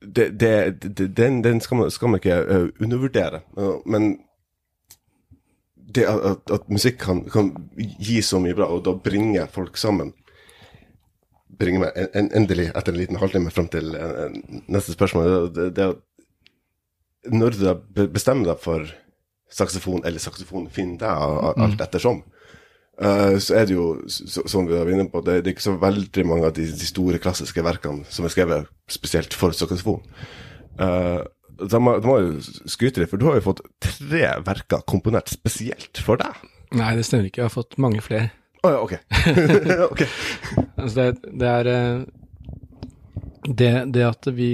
[0.00, 2.38] det, det, det, den, den skal man, skal man ikke
[2.80, 3.42] undervurdere.
[3.86, 4.14] Men
[5.94, 10.14] det at, at, musikk kan, kan gi så mye bra, og da bringe folk sammen
[11.58, 14.36] Bringer meg en, en, endelig, etter en liten halvtime, fram til en,
[14.70, 15.24] neste spørsmål.
[15.26, 18.84] Det, det, det, når du bestemmer deg for
[19.52, 22.22] saksofon eller saksofon finner deg, a- alt ettersom.
[22.98, 25.68] Uh, så er det jo, så, som vi var inne på, det, det er ikke
[25.68, 30.02] så veldig mange av de, de store klassiske verkene som er skrevet spesielt for saksofon.
[30.80, 31.22] Uh,
[31.58, 34.82] da må, da må jeg jo skryte litt, for du har jo fått tre verker
[34.90, 36.42] komponert spesielt for deg.
[36.74, 37.44] Nei, det stemmer ikke.
[37.44, 38.32] Jeg har fått mange flere.
[38.66, 38.94] Å ja, ok.
[39.92, 40.08] okay.
[40.74, 42.00] Altså det, det er eh,
[43.48, 44.50] det, det at vi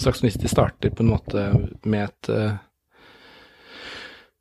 [0.00, 1.44] saksofonister starter på en måte
[1.84, 2.32] med et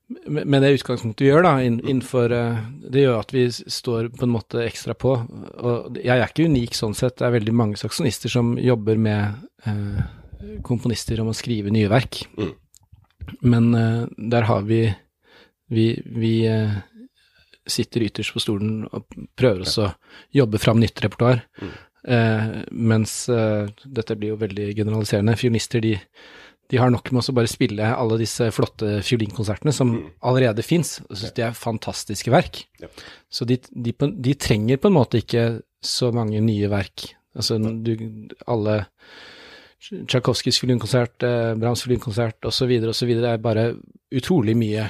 [0.07, 2.59] med det utgangspunktet vi gjør, da, innenfor eh,
[2.93, 5.17] Det gjør at vi står på en måte ekstra på.
[5.59, 7.17] Og jeg er ikke unik sånn sett.
[7.19, 9.99] Det er veldig mange saksjonister som jobber med eh,
[10.67, 12.21] komponister om å skrive nye verk.
[12.39, 12.53] Mm.
[13.51, 14.85] Men eh, der har vi
[15.67, 16.77] Vi, vi eh,
[17.67, 19.03] sitter ytterst på stolen og
[19.35, 19.89] prøver oss å
[20.31, 21.41] jobbe fram nytt repertoar.
[21.59, 21.73] Mm.
[22.07, 25.35] Eh, mens eh, dette blir jo veldig generaliserende.
[25.35, 25.97] Fionister, de,
[26.69, 30.09] de har nok med å bare spille alle disse flotte fiolinkonsertene som Mm.
[30.21, 30.97] allerede fins.
[31.09, 32.65] Jeg syns de er fantastiske verk.
[32.81, 32.87] Ja.
[33.31, 37.13] Så de, de, de trenger på en måte ikke så mange nye verk.
[37.37, 37.93] Altså du,
[38.47, 38.85] alle
[39.79, 42.71] Tsjajkovskijs fiolinkonsert, eh, Brahms fiolinkonsert osv.
[42.89, 43.11] osv.
[43.23, 43.75] Er bare
[44.11, 44.89] utrolig mye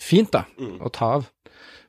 [0.00, 0.78] fint da, Mm.
[0.80, 1.30] å ta av.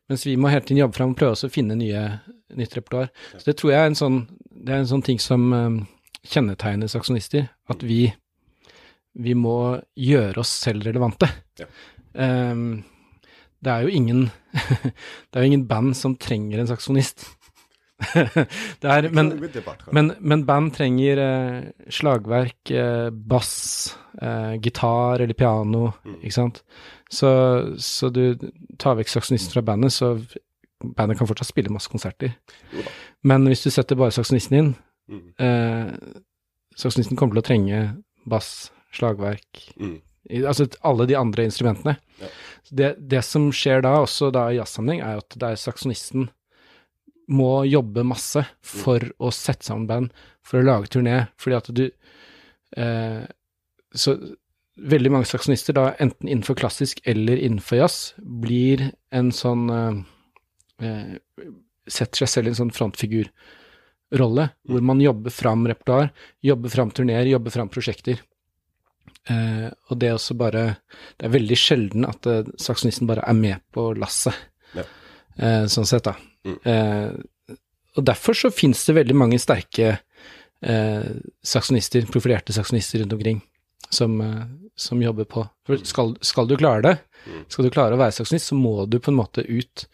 [0.10, 2.21] Mens vi må hele tiden jobbe fram og prøve å finne nye,
[2.55, 3.10] nytt repertoar.
[3.38, 4.27] Så det tror jeg er en sånn,
[4.63, 5.88] det er en sånn ting som um,
[6.25, 7.49] kjennetegner saksonister.
[7.69, 8.13] At vi,
[9.15, 11.27] vi må gjøre oss selv relevante.
[11.59, 11.65] Ja.
[12.13, 12.83] Um,
[13.63, 14.29] det er jo ingen
[15.29, 17.25] Det er jo ingen band som trenger en saksofonist.
[18.15, 19.33] er, men,
[19.91, 26.15] men, men band trenger eh, slagverk, eh, bass, eh, gitar eller piano, Mm.
[26.23, 26.61] ikke sant.
[27.11, 27.29] Så,
[27.81, 28.37] så du
[28.79, 30.13] tar vekk saksofonisten fra bandet, så
[30.95, 32.37] bandet kan fortsatt spille masse konserter.
[33.27, 34.71] Men hvis du setter bare saksofonisten inn,
[35.09, 35.21] Mm.
[35.41, 35.91] eh,
[36.77, 37.79] saksofonisten kommer til å trenge
[38.29, 40.02] bass, slagverk, Mm.
[40.30, 41.97] i- altså alle de andre instrumentene.
[42.19, 42.28] Ja.
[42.71, 46.30] Det, det som skjer da, også da i jazzsammenheng, er at det er saksonisten
[47.30, 51.91] må jobbe masse for å sette sammen band, for å lage turné, fordi at du
[52.78, 53.25] eh,
[53.95, 54.13] Så
[54.78, 61.17] veldig mange saksonister, da enten innenfor klassisk eller innenfor jazz, blir en sånn eh, eh,
[61.89, 66.12] Setter seg selv i en sånn frontfigurrolle, hvor man jobber fram repertoar,
[66.45, 68.19] jobber fram turneer, jobber fram prosjekter.
[69.29, 70.62] Eh, og det er også bare
[71.19, 74.34] Det er veldig sjelden at uh, saksonisten bare er med på lasset,
[74.73, 74.84] Ja.
[75.38, 76.15] eh, sånn sett, da.
[76.47, 76.55] Mm.
[76.63, 77.58] Eh,
[77.97, 79.99] og derfor så fins det veldig mange sterke
[80.63, 81.10] eh,
[81.43, 83.41] saksonister, profilerte saksonister rundt omkring,
[83.89, 85.43] som, eh, som jobber på.
[85.67, 87.43] For skal, skal du klare det, Mm.
[87.51, 89.86] skal du klare å være saksonist, så må du på en måte ut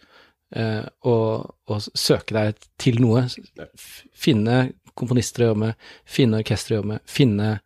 [0.54, 3.24] eh, og, og søke deg til noe.
[4.14, 5.74] Finne komponister å jobbe med,
[6.06, 7.58] finne orkester å jobbe med, finne eh,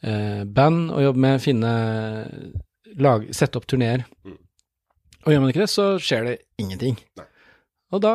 [0.00, 1.70] band å jobbe med, finne
[3.02, 4.04] lag, Sette opp turneer.
[4.26, 4.36] Mm.
[5.24, 6.98] Og gjør man ikke det, så skjer det ingenting.
[7.18, 7.26] Nei.
[7.94, 8.14] Og da,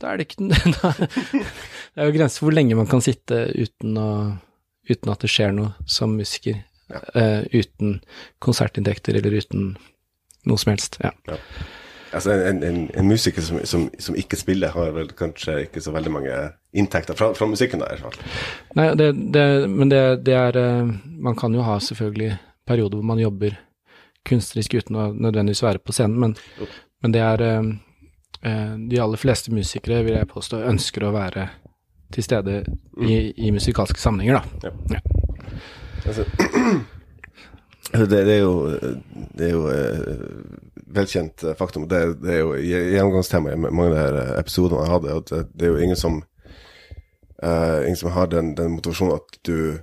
[0.00, 0.48] da er det ikke
[0.80, 4.10] da, Det er jo grenser for hvor lenge man kan sitte uten, å,
[4.90, 6.62] uten at det skjer noe som musiker.
[6.92, 7.00] Ja.
[7.16, 7.94] eh, uten
[8.44, 9.70] konsertinntekter eller uten
[10.44, 10.98] noe som helst.
[11.00, 11.14] Ja.
[12.14, 15.90] Altså, en, en, en musiker som, som, som ikke spiller, har vel kanskje ikke så
[15.94, 16.36] veldig mange
[16.76, 18.36] inntekter fra, fra musikken, da, i hvert fall.
[18.78, 20.92] Nei, det, det, men det, det er eh,
[21.26, 23.58] Man kan jo ha selvfølgelig perioder hvor man jobber
[24.28, 26.70] kunstnerisk uten å nødvendigvis være på scenen, men,
[27.02, 27.68] men det er eh,
[28.46, 31.48] eh, De aller fleste musikere, vil jeg påstå, ønsker å være
[32.14, 32.60] til stede
[33.02, 35.00] i, i musikalske sammenhenger, da.
[36.04, 36.24] Altså,
[37.92, 38.54] altså, det, det er jo,
[39.34, 39.64] det er jo
[40.94, 41.88] velkjent eh, faktum.
[41.90, 45.18] Det, det er jo gje- gjennomgangstema i mange av de her eh, episodene jeg hadde.
[45.18, 46.22] At det, det er jo ingen som
[47.44, 49.78] uh, ingen som har den, den motivasjonen at du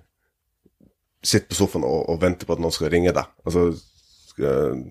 [1.21, 3.29] sitter på sofaen og, og venter på at noen skal ringe deg.
[3.45, 3.67] Altså,
[4.31, 4.81] skal,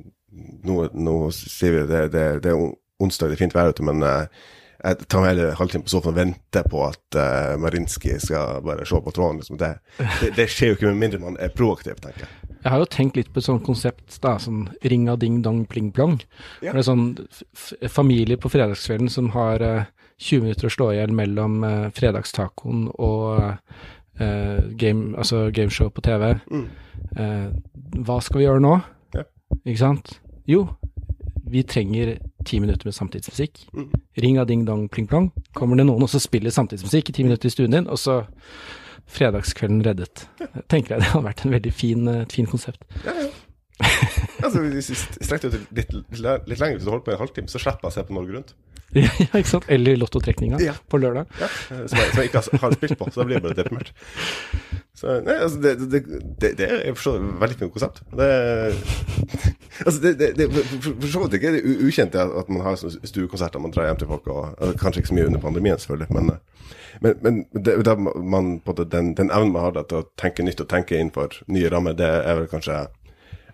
[0.69, 2.61] nå, nå sier vi det, det, det er
[3.01, 4.29] onsdag, det er fint vær ute, men uh,
[4.81, 8.87] jeg tar meg hele halvtime på sofaen og venter på at uh, Marinski skal bare
[8.89, 9.43] se på tråden.
[9.43, 9.59] Liksom.
[9.61, 12.40] Det, det, det skjer jo ikke med mindre man er proaktiv, tenker jeg.
[12.61, 15.89] Jeg har jo tenkt litt på et sånt konsept, da, sånn ringa ding dong pling
[15.97, 16.19] plong.
[16.61, 16.75] Ja.
[16.75, 17.07] Det er sånn
[17.89, 19.89] familie på fredagskvelden som har uh,
[20.21, 23.57] 20 minutter å slå i hjel mellom uh, fredagstacoen og
[24.21, 26.35] uh, game, altså gameshow på TV.
[26.53, 26.69] Mm.
[27.17, 27.47] Eh,
[28.07, 28.75] hva skal vi gjøre nå?
[29.17, 29.25] Ja.
[29.65, 30.13] Ikke sant?
[30.49, 30.67] Jo,
[31.51, 33.65] vi trenger ti minutter med samtidsmusikk.
[33.75, 33.89] Mm.
[34.21, 37.99] Ring-a-ding-dong-pling-plong Kommer det noen og så spiller samtidsmusikk i ti minutter i stuen din, og
[38.01, 38.23] så
[39.11, 40.25] fredagskvelden reddet.
[40.71, 42.83] Tenker jeg det hadde vært en veldig fin, eh, et fint konsept.
[43.05, 43.29] Ja, ja.
[44.45, 47.61] altså, hvis vi strekte ut litt, litt, lenger, hvis du holder på en halvtime, så
[47.63, 48.53] slipper jeg å se på Norge Rundt.
[48.99, 49.07] ja,
[49.39, 49.67] ikke sant?
[49.71, 50.73] Eller lottotrekninga Ja.
[50.91, 51.29] på lørdag.
[51.39, 51.47] Ja.
[51.71, 53.93] Som, jeg, som jeg ikke har, spilt på, så da blir jeg bare deprimert.
[54.99, 56.01] Så, nei, altså, det, det,
[56.43, 58.01] det, det er for så vidt veldig fint konsept.
[58.19, 58.27] Det,
[59.87, 63.63] altså, det, det, det for, så vidt ikke det u- ukjent at, man har stuekonserter
[63.63, 66.35] man drar hjem til folk, og, altså, kanskje ikke så mye under pandemien, selvfølgelig, men,
[66.35, 70.47] eh, men, men det, det, man, den, den evnen man har da, til å tenke
[70.47, 72.97] nytt og tenke innenfor nye rammer, det er vel kanskje jeg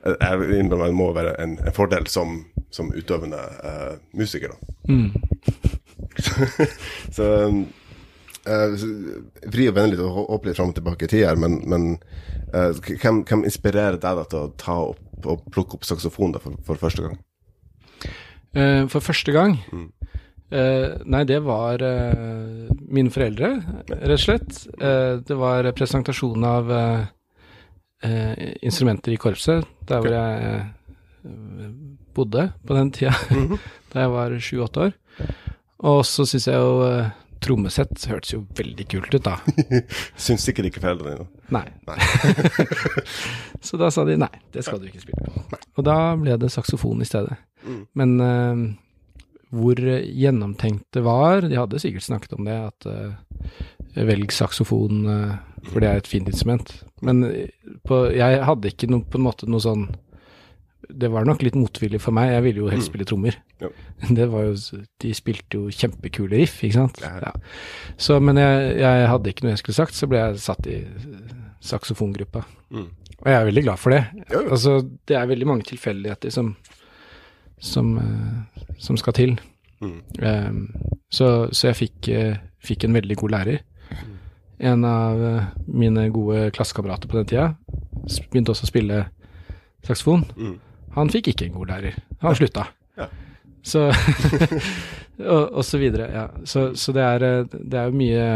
[0.06, 4.56] det må være en, en fordel som, som utøvende eh, musiker, da.
[7.16, 7.26] så
[8.46, 8.84] eh,
[9.50, 11.88] Vri og vende litt og hoppe litt fram og tilbake i tid her, men, men
[12.52, 12.70] eh,
[13.02, 16.58] hvem, hvem inspirerer deg da til å ta opp og plukke opp saksofon da, for,
[16.66, 17.18] for første gang?
[18.56, 19.90] Eh, for første gang Mm.
[20.50, 23.50] Eh, Nei, det var uh, mine foreldre,
[23.90, 24.62] rett og slett.
[24.80, 26.72] Uh, det var presentasjon av
[28.62, 30.58] instrumenter i korpset, der hvor jeg
[32.14, 33.14] bodde på den tida,
[33.90, 34.92] da jeg var sju-åtte år.
[35.90, 36.84] Og så syns jeg jo
[37.42, 39.36] trommesett hørtes jo veldig kult ut, da.
[40.26, 41.28] Syns sikkert ikke foreldrene dine.
[41.54, 41.66] Nei.
[41.88, 41.98] Nei.
[43.66, 45.44] Så da sa de nei, det skal du ikke spille.
[45.76, 47.36] Og da ble det saksofon i stedet.
[47.66, 47.82] Mm.
[47.98, 48.16] Men
[49.56, 55.36] hvor gjennomtenkt det var De hadde sikkert snakket om det, at uh, velg saksofon, uh,
[55.70, 56.68] for det er et fint instrument.
[57.04, 57.48] Men eh,
[57.88, 59.88] på, jeg hadde ikke noe, på en måte noe sånn
[60.86, 62.30] Det var nok litt motvillig for meg.
[62.30, 62.92] Jeg ville jo helst Mm.
[62.92, 63.36] spille trommer.
[64.20, 67.00] Det var jo, de spilte jo kjempekule riff, ikke sant.
[67.02, 67.16] Ja.
[67.24, 67.32] Ja.
[67.98, 70.76] Så, men jeg, jeg hadde ikke noe jeg skulle sagt, så ble jeg satt i
[70.86, 72.44] eh.
[72.70, 72.86] Mm.
[73.16, 74.02] Og jeg er veldig glad for det.
[74.30, 74.44] Ja.
[74.44, 74.76] Altså,
[75.08, 76.54] det er veldig mange tilfeldigheter som,
[77.58, 79.36] som, eh, som skal til.
[79.80, 80.02] Mm.
[80.22, 80.60] Um,
[81.12, 83.58] så, så jeg fikk, eh, fikk en veldig god lærer.
[84.58, 87.50] En av eh, mine gode klassekamerater på den tida
[88.30, 89.02] begynte også å spille
[89.84, 90.24] saksofon.
[90.36, 90.56] Mm.
[90.96, 92.00] Han fikk ikke en god lærer.
[92.22, 92.66] Han slutta.
[92.96, 93.10] Ja.
[93.66, 93.88] Så
[95.34, 96.08] og, og så videre.
[96.12, 96.26] Ja.
[96.44, 98.26] Så, så det er det jo mye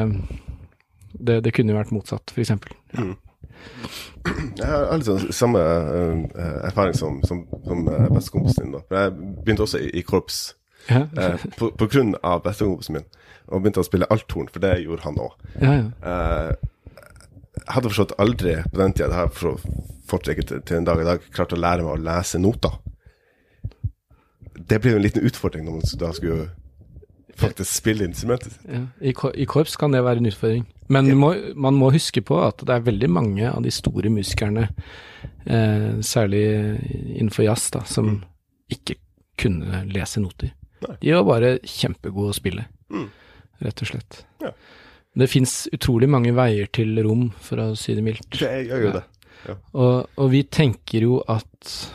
[1.13, 2.75] det, det kunne jo vært motsatt, for eksempel.
[2.97, 3.15] Mm.
[4.59, 8.75] Jeg har litt sånn samme uh, erfaring som, som, som eh, bestekompisen din.
[8.77, 8.83] da.
[9.07, 10.41] Jeg begynte også i, i korps
[10.91, 13.07] Ja, eh, på, på grunn av bestekompisen min,
[13.49, 15.39] og begynte å spille althorn, for det gjorde han òg.
[15.61, 15.73] ja.
[15.79, 15.87] ja.
[16.05, 16.69] uh,
[17.61, 19.65] jeg hadde forstått aldri på den tida, det har jeg for-
[20.09, 22.79] fortsatt til, til en dag i dag, klart å lære meg å lese noter.
[24.71, 26.47] Det ble jo en liten utfordring når man da skulle
[27.37, 28.65] faktisk spille instrumentet sitt.
[28.69, 30.67] Ja, i, I korps kan det være en utfordring.
[30.89, 31.15] Men ja.
[31.15, 34.69] må, man må huske på at det er veldig mange av de store musikerne,
[35.47, 36.43] eh, særlig
[37.17, 38.17] innenfor jazz, da, som
[38.71, 38.97] ikke
[39.39, 40.51] kunne lese noter.
[40.87, 40.97] Nei.
[41.03, 43.07] De var bare kjempegode å spille, Mm.
[43.63, 44.25] rett og slett.
[44.43, 44.51] Ja.
[45.17, 48.31] Det fins utrolig mange veier til rom, for å si det mildt.
[48.39, 48.93] Det gjør jo Ja.
[48.93, 49.57] det.
[49.75, 51.91] Og, og vi tenker jo at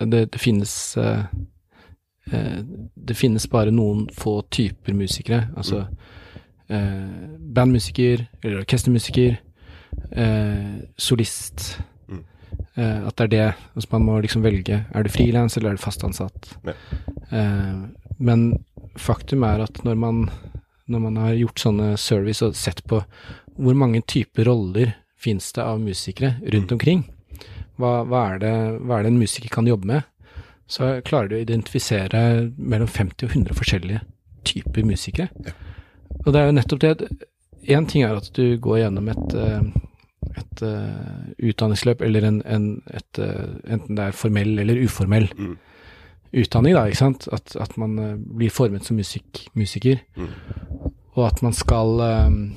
[0.00, 1.24] det, det finnes eh,
[2.26, 5.44] Det finnes bare noen få typer musikere.
[5.56, 5.84] Altså
[6.68, 9.36] eh, bandmusiker eller orkestermusiker,
[10.10, 11.78] eh, solist.
[12.08, 12.24] Mm.
[12.74, 13.48] Eh, at det er det.
[13.74, 14.84] Altså man må liksom velge.
[14.92, 16.52] Er du frilans, eller er du fast ansatt?
[16.66, 17.86] Eh,
[18.18, 18.46] men
[18.96, 20.30] faktum er at når man,
[20.88, 23.02] når man har gjort sånne service og sett på
[23.56, 27.06] hvor mange typer roller finnes det av musikere rundt omkring,
[27.80, 28.52] hva, hva, er det,
[28.84, 30.04] hva er det en musiker kan jobbe med,
[30.68, 34.00] så klarer du å identifisere mellom 50 og 100 forskjellige
[34.44, 35.28] typer musikere.
[35.46, 35.52] Ja.
[36.24, 36.96] Og det er jo nettopp det
[37.66, 39.62] Én ting er at du går gjennom et, eh,
[40.38, 45.56] et eh, utdanningsløp, eller en, en, et, eh, enten det er formell eller uformell Mm.
[46.32, 47.26] utdanning, da, ikke sant.
[47.32, 47.96] At, at man
[48.38, 50.28] blir formet som musik, musiker, Mm.
[51.16, 52.56] og at man skal um,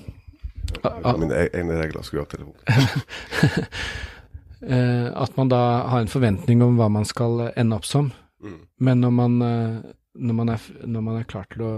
[1.17, 2.53] mine e- egne regler skulle ha telefon.
[2.67, 3.65] eh,
[4.61, 8.11] At man da har en forventning om hva man skal eh, ende opp som.
[8.43, 8.59] Mm.
[8.79, 11.73] Men når man, eh, når man, er, når man er klar til å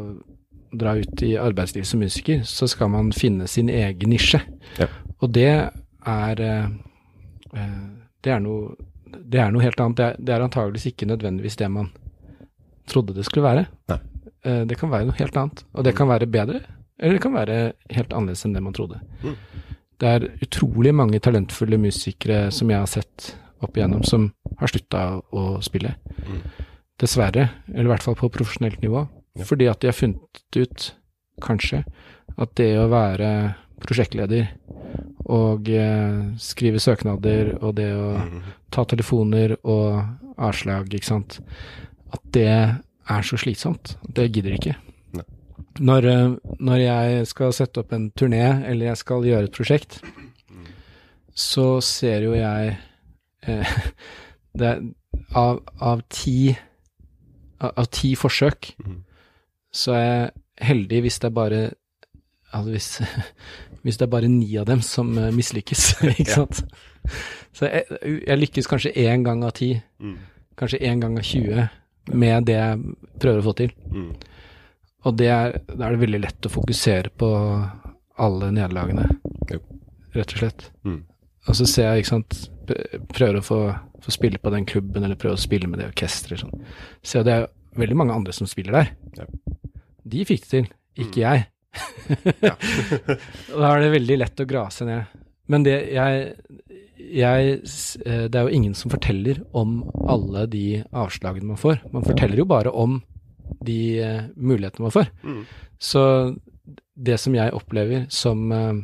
[0.71, 4.41] dra ut i arbeidslivet som musiker, så skal man finne sin egen nisje.
[4.79, 4.87] Ja.
[5.19, 6.69] Og det er eh,
[7.53, 7.81] eh,
[8.21, 8.75] Det er noe
[9.11, 9.97] det er noe helt annet.
[9.97, 11.89] Det er, det er antageligvis ikke nødvendigvis det man
[12.87, 13.65] trodde det skulle være.
[13.91, 13.97] Nei.
[14.47, 15.63] Eh, det kan være noe helt annet.
[15.75, 16.61] Og det kan være bedre,
[16.99, 17.57] eller det kan være
[17.91, 19.01] helt annerledes enn det man trodde.
[19.23, 19.35] Mm.
[20.01, 25.01] Det er utrolig mange talentfulle musikere som jeg har sett opp igjennom, som har slutta
[25.37, 25.93] å spille.
[26.25, 26.39] Mm.
[27.01, 29.03] Dessverre, eller i hvert fall på profesjonelt nivå.
[29.37, 29.45] Ja.
[29.47, 30.87] Fordi at de har funnet ut,
[31.41, 31.83] kanskje,
[32.37, 33.29] at det å være
[33.81, 34.49] prosjektleder
[35.31, 38.41] og eh, skrive søknader og det å Mm.
[38.71, 40.03] ta telefoner og
[40.37, 41.39] avslag, ikke sant,
[42.13, 43.95] at det er så slitsomt.
[44.13, 44.75] Det gidder ikke.
[45.79, 50.01] Når, eh, når jeg skal sette opp en turné, eller jeg skal gjøre et prosjekt,
[51.31, 52.75] så ser jo jeg
[53.47, 53.77] eh,
[54.59, 54.73] det
[55.37, 56.51] av, av ti
[57.61, 58.73] av, av ti forsøk,
[59.71, 60.31] så er jeg
[60.67, 61.61] heldig hvis det er bare
[62.51, 62.89] altså hvis,
[63.83, 65.85] hvis det er bare ni av dem som uh, mislykkes,
[66.19, 66.63] ikke sant.
[67.55, 67.85] Så jeg,
[68.27, 70.17] jeg, lykkes kanskje én gang av ti, mm.
[70.59, 71.67] kanskje én gang av 20
[72.17, 73.73] med det jeg prøver å få til.
[73.93, 74.11] Mm.
[75.07, 77.29] Og det er, da er det veldig lett å fokusere på
[78.21, 79.07] alle nederlagene,
[80.13, 80.67] rett og slett.
[80.85, 80.99] Mm.
[81.49, 82.41] Og så ser jeg, ikke sant,
[83.11, 83.61] prøver å få,
[84.03, 86.43] få, spille på den klubben, eller prøver å spille med det orkesteret.
[86.43, 86.67] Sånn.
[87.01, 87.49] Så det er
[87.81, 88.93] veldig mange andre som spiller der.
[89.17, 89.25] Ja.
[90.11, 90.69] De fikk det til,
[91.01, 91.25] ikke mm.
[91.25, 91.47] jeg.
[93.61, 95.21] da er det veldig lett å grase ned.
[95.51, 96.33] Men det jeg,
[97.01, 97.55] jeg,
[98.05, 101.81] eh, Det er jo ingen som forteller om alle de avslagene man får.
[101.91, 102.99] Man forteller jo bare om
[103.59, 105.11] de uh, mulighetene man får.
[105.23, 105.43] Mm.
[105.79, 106.03] Så
[106.95, 108.81] det som jeg opplever som, uh,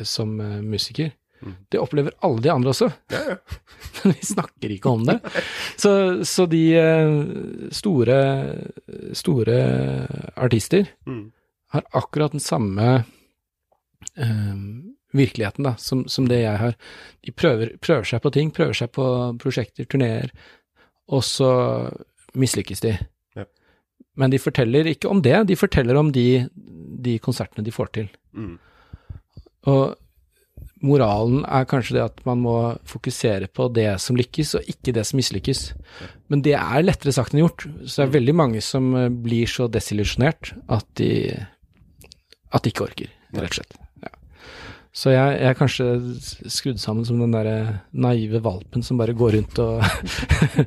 [0.00, 1.12] som uh, musiker,
[1.42, 1.54] mm.
[1.72, 2.90] det opplever alle de andre også.
[3.12, 3.36] Ja, ja.
[4.02, 5.18] Men vi snakker ikke om det.
[5.76, 5.92] Så,
[6.24, 6.64] så de
[7.72, 8.18] store,
[9.16, 9.58] store
[10.36, 11.24] artister mm.
[11.76, 13.04] har akkurat den samme
[15.14, 16.76] virkeligheten da, som, som, det jeg har.
[17.24, 19.06] De prøver, prøver, seg på ting, prøver seg på
[19.40, 20.32] prosjekter, turneer,
[21.08, 21.50] og så
[22.34, 22.96] mislykkes de.
[24.20, 26.46] Men de forteller ikke om det, de forteller om de,
[27.04, 28.08] de konsertene de får til.
[28.36, 28.56] Mm.
[29.72, 29.94] Og
[30.84, 32.56] moralen er kanskje det at man må
[32.88, 35.64] fokusere på det som lykkes, og ikke det som mislykkes.
[36.32, 37.66] Men det er lettere sagt enn gjort.
[37.84, 38.16] Så det er mm.
[38.18, 41.12] veldig mange som eh, blir så desillusjonert at de,
[42.54, 43.80] at de ikke orker, rett og slett.
[44.94, 45.86] Så jeg, jeg, er kanskje
[46.54, 49.82] skrudd sammen som den derre naive valpen som bare går rundt og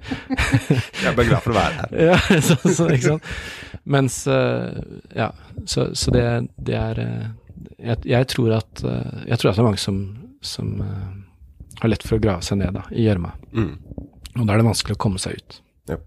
[0.99, 1.95] Jeg er bare glad for å være her.
[2.09, 2.17] ja,
[2.49, 3.29] så, så, ikke sant.
[3.87, 4.75] Mens uh,
[5.15, 5.29] Ja,
[5.63, 6.25] så, så det,
[6.59, 7.29] det, er uh,
[7.79, 10.01] jeg, jeg, tror at, jeg tror at det er mange som,
[10.43, 10.75] som
[11.79, 13.31] har lett for å grave seg ned da, i gjørma.
[13.55, 13.73] Mm.
[14.41, 15.59] Og da er det vanskelig å komme seg ut.
[15.87, 16.01] Ja.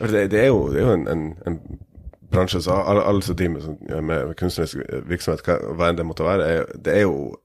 [0.00, 1.60] Det, det, er jo, det er jo en, en, en
[2.30, 6.48] bransje, så alle, alle som driver med, med, kunstnerisk virksomhet, hva, enn det måtte være,
[6.48, 7.36] er, det er jo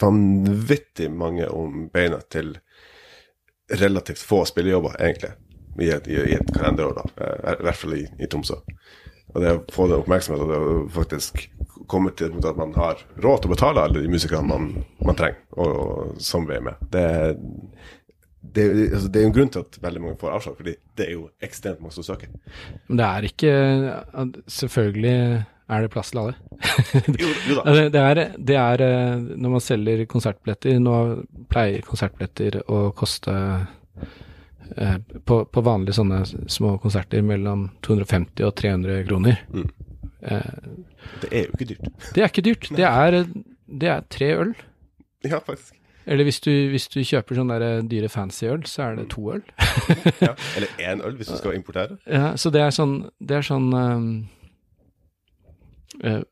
[0.00, 2.56] vanvittig mange om beina til
[3.78, 5.34] relativt få spillejobber, egentlig,
[5.78, 7.24] i et, i et kalenderår, da.
[7.24, 8.58] Eh, I hvert fall i, i Tromsø.
[9.34, 11.42] Og det å få den oppmerksomheten og det faktisk
[11.88, 14.70] komme til at man har råd til å betale alle de musikerne man,
[15.04, 17.04] man trenger, og, og er med, det,
[18.40, 18.64] det,
[18.94, 21.14] altså, det er jo en grunn til at veldig mange får avslag, fordi det er
[21.16, 22.30] jo ekstremt mange som søker.
[22.86, 23.54] Men det er ikke
[24.58, 25.16] Selvfølgelig
[25.68, 26.36] er det plass til alle.
[27.20, 27.64] jo, jo da.
[27.68, 28.20] Altså, det, er,
[28.50, 30.94] det er eh, Når man selger konsertbilletter Nå
[31.52, 33.34] pleier konsertbilletter å koste
[34.76, 34.96] eh,
[35.28, 39.42] på, på, vanlige sånne små konserter mellom 250 og 300 kroner.
[39.52, 39.68] Mm.
[40.22, 40.54] Eh,
[41.24, 41.90] det er jo ikke dyrt.
[42.14, 42.70] Det er ikke dyrt.
[42.78, 43.18] Det er,
[43.82, 44.54] det er tre øl.
[45.26, 45.77] Ja, faktisk.
[46.08, 49.08] Eller hvis du, hvis du kjøper sånn der eh, dyre fancy øl, så er det
[49.12, 49.42] to øl.
[50.24, 51.98] ja, eller én øl, hvis du skal importere.
[52.08, 54.06] Ja, så det er sånn, det er sånn um,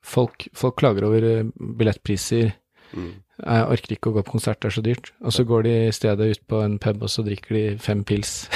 [0.01, 2.55] folk, folk, klager over billettpriser.
[2.97, 3.13] Mm.
[3.37, 5.13] Jeg orker ikke å gå på konsert, det er så dyrt.
[5.21, 8.01] Og så går de i stedet ut på en pub, og så drikker de fem
[8.09, 8.47] pils.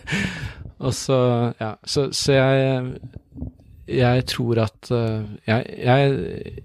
[0.84, 1.20] og så,
[1.60, 2.82] ja, så, så jeg,
[4.00, 6.58] jeg tror at jeg, jeg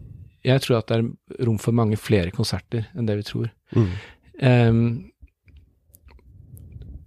[0.45, 3.47] jeg tror at det er rom for mange flere konserter enn det vi tror.
[3.76, 3.91] Mm.
[4.41, 5.11] Um,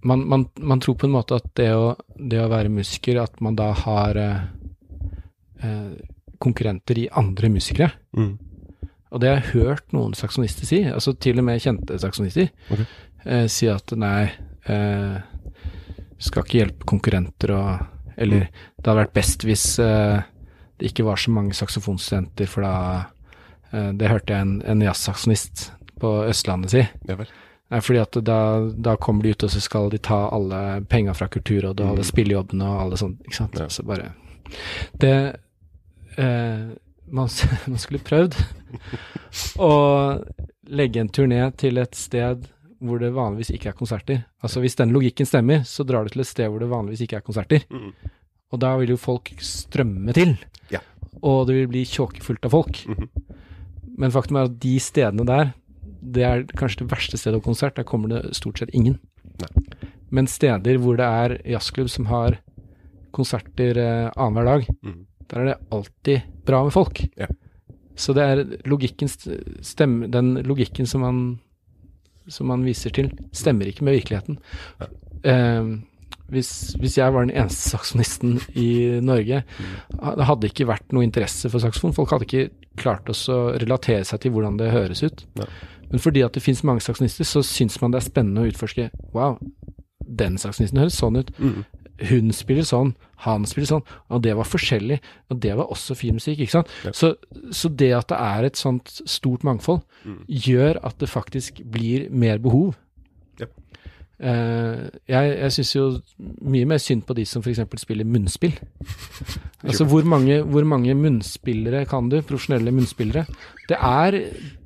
[0.01, 3.41] man, man, man, tror på en måte at det å, det å være musiker, at
[3.43, 4.45] man da har uh,
[5.63, 5.91] uh,
[6.39, 7.91] konkurrenter i andre musikere.
[8.17, 8.33] Mm.
[9.09, 12.85] Og det har jeg hørt noen saksonister si, altså til og med kjente saksonister, okay.
[13.25, 14.29] uh, si at nei,
[16.19, 17.69] skal ikke hjelpe konkurrenter og
[18.19, 18.57] Eller mm.
[18.75, 22.73] det hadde vært best hvis det ikke var så mange saksofonstudenter, for da
[23.71, 26.83] Eh, det hørte jeg en, en jazzsaksonist på Østlandet si.
[27.09, 27.31] Ja vel.
[27.69, 28.39] Nei, fordi at da,
[28.73, 32.05] da, kommer de ut, og så skal de ta alle penga fra Kulturrådet og alle
[32.05, 32.09] mm.
[32.09, 33.59] spillejobbene og alle sånt ikke sant.
[33.61, 33.67] Ja.
[33.69, 34.09] Så bare
[34.97, 35.15] Det
[36.17, 36.63] eh,
[37.13, 37.29] man,
[37.69, 38.37] man, skulle prøvd
[39.69, 39.73] å
[40.69, 44.23] legge en turné til et sted hvor det vanligvis ikke er konserter.
[44.41, 47.19] Altså Hvis den logikken stemmer, så drar du til et sted hvor det vanligvis ikke
[47.19, 47.65] er konserter.
[47.69, 47.91] Mm.
[48.49, 50.37] Og da vil jo folk strømme til.
[50.73, 50.81] Ja.
[51.21, 52.85] Og det vil bli tjåkefullt av folk.
[52.87, 53.35] Mm -hmm.
[53.97, 55.51] Men faktum er at de stedene der,
[56.01, 57.77] det er kanskje det verste stedet å konsert.
[57.77, 58.99] Der kommer det stort sett ingen.
[59.39, 59.89] Nei.
[60.09, 62.39] Men steder hvor det er jazzklubb som har
[63.15, 64.97] konserter eh, annenhver dag, mm.
[65.29, 67.03] der er det alltid bra med folk.
[67.19, 67.29] Ja.
[67.99, 71.21] Så det er logikken stemme, Den logikken som man,
[72.31, 74.39] som man viser til, stemmer ikke med virkeligheten.
[74.79, 74.89] Ja.
[75.33, 75.71] Eh,
[76.33, 78.69] hvis, hvis, jeg var den eneste saksofonisten i
[79.05, 79.43] Norge,
[79.89, 81.95] det hadde ikke vært noe interesse for saksofon.
[81.97, 82.47] Folk hadde ikke
[82.79, 85.25] klart å relatere seg til hvordan det høres ut.
[85.39, 85.49] Ja.
[85.89, 88.89] Men fordi at det finnes mange saksonister, så syns man det er spennende å utforske.
[89.15, 89.39] Wow,
[90.05, 91.31] den saksonisten høres sånn ut.
[91.41, 91.63] Mm.
[92.09, 92.93] Hun spiller sånn.
[93.25, 93.87] Han spiller sånn.
[94.13, 94.99] Og det var forskjellig.
[95.33, 96.71] Og det var også fin musikk, ikke sant.
[96.95, 97.13] Så,
[97.51, 99.81] så det at det er et sånt stort mangfold,
[100.27, 102.77] gjør at det faktisk blir mer behov.
[104.19, 105.83] Eh, jeg jeg syns jo
[106.43, 107.61] mye mer synd på de som f.eks.
[107.85, 108.57] spiller munnspill.
[109.59, 112.21] Altså hvor mange, hvor mange munnspillere kan du?
[112.23, 113.25] Profesjonelle munnspillere.
[113.67, 114.15] Det er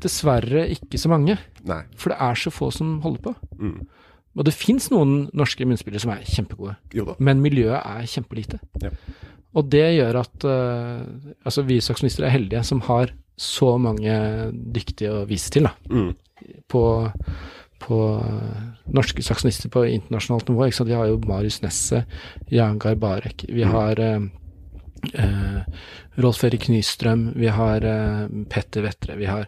[0.03, 1.79] dessverre ikke så mange, Nei.
[1.97, 3.33] for det er så få som holder på.
[3.57, 3.79] Mm.
[4.37, 7.15] Og det fins noen norske munnspillere som er kjempegode, Jo da.
[7.19, 8.59] men miljøet er kjempelite.
[8.85, 8.89] Ja.
[9.57, 11.01] Og det gjør at uh,
[11.45, 14.13] altså vi saksminister er heldige som har så mange
[14.77, 16.13] dyktige å vise til da, Mm.
[16.69, 16.83] på,
[17.83, 18.61] på eh,
[18.95, 20.67] norske saksonister på internasjonalt nivå.
[20.67, 20.91] Ikke sant?
[20.91, 22.15] Vi har jo Marius Nesset,
[22.53, 24.27] Jan Garbarek, vi har eh,
[25.13, 25.59] eh,
[26.23, 29.47] Rolf Erik Nystrøm, vi har eh, Petter Vettre, vi har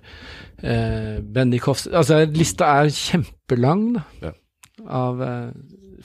[0.61, 4.05] eh, Bendik Hofs Altså, lista er kjempelang, da.
[4.23, 4.35] Ja.
[4.85, 5.49] Av eh,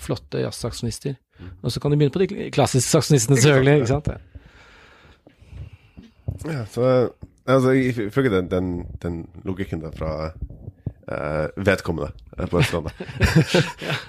[0.00, 1.18] flotte jazzsaksonister.
[1.64, 3.76] Og så kan du begynne på de klassiske saksonistene, selvfølgelig.
[3.80, 4.08] ikke sant?
[6.46, 6.84] Ja, så
[7.44, 8.68] altså, ifølge den, den,
[9.02, 10.30] den logikken der fra
[11.56, 12.92] vedkommende eh, på Østlandet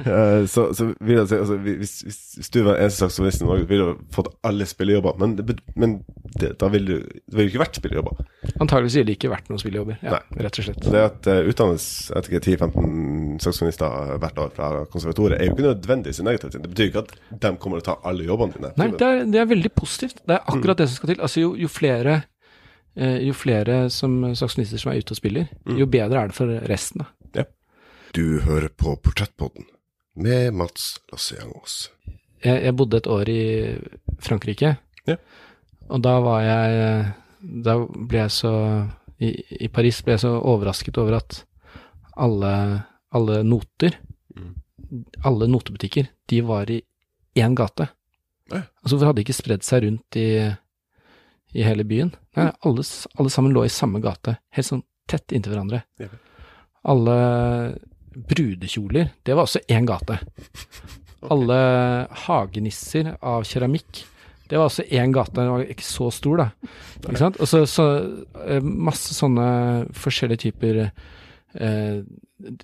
[0.02, 3.68] Eh, så, så vil jeg si altså, hvis, hvis, du var eneste saksofonist i Norge,
[3.70, 5.18] ville du fått alle spillejobber.
[5.22, 5.36] Men,
[5.78, 5.94] men
[6.40, 8.24] det, da ville Det vil ikke vært spillejobber.
[8.58, 10.00] Antakeligvis ville det ikke vært noen spillejobber.
[10.02, 10.82] Ja, rett og slett.
[10.88, 11.86] Det at det utdannes
[12.16, 16.58] vet ikke, 10-15 saksofonister hvert år fra konservatoriet, er jo ikke nødvendigvis negativt.
[16.58, 18.74] Det betyr ikke at de kommer til å ta alle jobbene dine.
[18.82, 20.26] Nei, det er, det er veldig positivt.
[20.26, 21.24] Det er akkurat det som skal til.
[21.30, 22.28] Altså, jo, jo flere eh,
[22.96, 27.06] jo flere som saksofonister som er ute og spiller, jo bedre er det for resten.
[27.06, 27.46] da.
[28.14, 29.64] Du hører på Portrettpodden
[30.20, 31.90] med Mats Lasseangos.
[32.44, 33.78] Jeg, jeg bodde et år i
[34.20, 34.74] Frankrike,
[35.08, 35.16] Ja.
[35.90, 37.14] og da var jeg
[37.64, 38.52] Da ble jeg så
[39.20, 39.32] i,
[39.64, 41.40] I Paris ble jeg så overrasket over at
[42.18, 42.84] alle,
[43.16, 43.96] alle noter,
[45.26, 46.82] alle notebutikker, de var i
[47.40, 47.88] én gate.
[48.52, 48.62] Ja.
[48.84, 50.28] Altså, hvorfor hadde de ikke spredd seg rundt i,
[51.54, 52.14] i hele byen?
[52.38, 52.84] Nei, alle,
[53.20, 55.82] alle sammen lå i samme gate, helt sånn tett inntil hverandre.
[56.00, 56.08] Ja.
[56.92, 57.16] Alle
[58.16, 60.18] brudekjoler, det var også én gate.
[61.32, 61.58] Alle
[62.26, 64.04] hagenisser av keramikk,
[64.52, 66.48] det var også én gate, den var ikke så stor, da.
[67.06, 67.38] Ikke sant?
[67.40, 67.86] Og så, så
[68.48, 69.46] eh, masse sånne
[69.96, 72.02] forskjellige typer eh,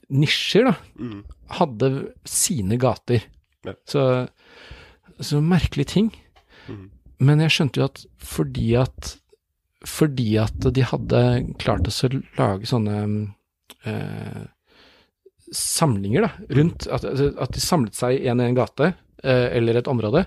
[0.10, 1.22] nisjer, da, Mm.
[1.60, 1.92] hadde
[2.28, 3.24] sine gater.
[3.68, 3.74] Ja.
[3.88, 4.02] Så,
[5.22, 6.12] så merkelige ting.
[6.68, 6.90] Mhm.
[7.24, 9.16] Men jeg skjønte jo at fordi at
[9.88, 11.20] fordi at de hadde
[11.62, 12.96] klart å lage sånne
[13.88, 14.46] eh,
[15.54, 18.92] samlinger da, rundt at, at de samlet seg i en i en gate,
[19.24, 20.26] eh, eller et område,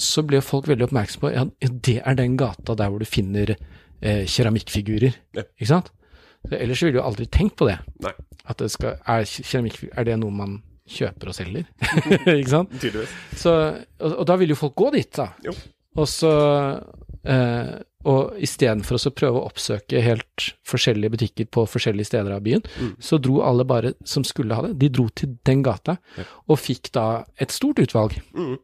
[0.00, 3.54] så ble folk veldig oppmerksom på ja, det er den gata der hvor du finner
[3.54, 5.20] eh, keramikkfigurer.
[5.36, 5.46] Ja.
[5.60, 5.92] Ikke sant?
[6.48, 7.76] Så ellers ville du aldri tenkt på det.
[8.02, 8.16] Nei,
[8.50, 9.28] At det skal, er,
[9.92, 10.56] er det noe man
[10.90, 11.68] kjøper og selger?
[12.40, 12.72] ikke sant?
[12.80, 13.14] tydeligvis.
[13.38, 13.54] Så,
[14.00, 15.28] og, og da vil jo folk gå dit, da.
[15.46, 15.54] Jo.
[15.96, 16.30] Og så
[17.24, 17.72] eh,
[18.04, 22.96] Og istedenfor å prøve å oppsøke helt forskjellige butikker på forskjellige steder av byen, Mm.
[22.98, 26.24] så dro alle bare som skulle ha det, de dro til den gata, Ja.
[26.48, 28.18] og fikk da et stort utvalg.
[28.34, 28.56] Mm.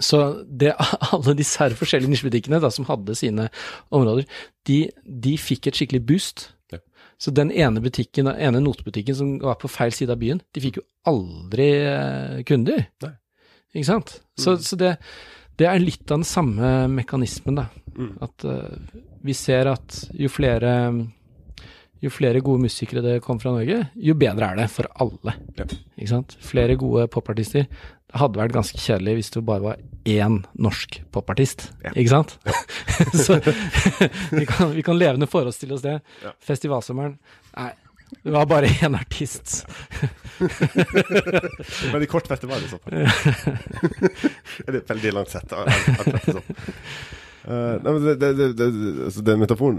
[0.00, 0.72] Så det,
[1.12, 3.50] alle disse her forskjellige nisjebutikkene da, som hadde sine
[3.92, 4.24] områder,
[4.64, 6.46] de, de fikk et skikkelig boost.
[6.72, 6.78] Ja.
[7.20, 10.60] Så den ene butikken, den ene notebutikken som var på feil side av byen, de
[10.64, 12.86] fikk jo aldri eh, kunder.
[13.04, 13.12] Nei.
[13.74, 14.22] Ikke sant?
[14.40, 14.96] Så, så det,
[15.60, 17.68] det er litt av den samme mekanismen, da.
[17.94, 18.12] Mm.
[18.24, 20.72] At uh, vi ser at jo flere
[22.00, 25.34] jo flere gode musikere det kommer fra Norge, jo bedre er det for alle.
[25.58, 25.66] Ja.
[25.98, 26.32] Ikke sant?
[26.40, 27.66] Flere gode popartister.
[28.10, 31.92] Det hadde vært ganske kjedelig hvis det bare var én norsk popartist, Ja.
[31.92, 32.38] ikke sant?
[33.26, 33.36] Så
[34.38, 35.98] vi kan, vi kan levende forestille oss det.
[36.24, 36.32] Ja.
[36.40, 37.18] Festivalsommeren
[37.52, 37.68] Nei,
[38.22, 39.66] det var bare én artist.
[41.92, 42.92] Veldig kort festival i så fall.
[44.66, 45.52] Eller veldig langt sett.
[45.52, 45.68] og.
[47.40, 48.66] Eh, nei, men det, det, det,
[49.06, 49.78] altså det metaforen,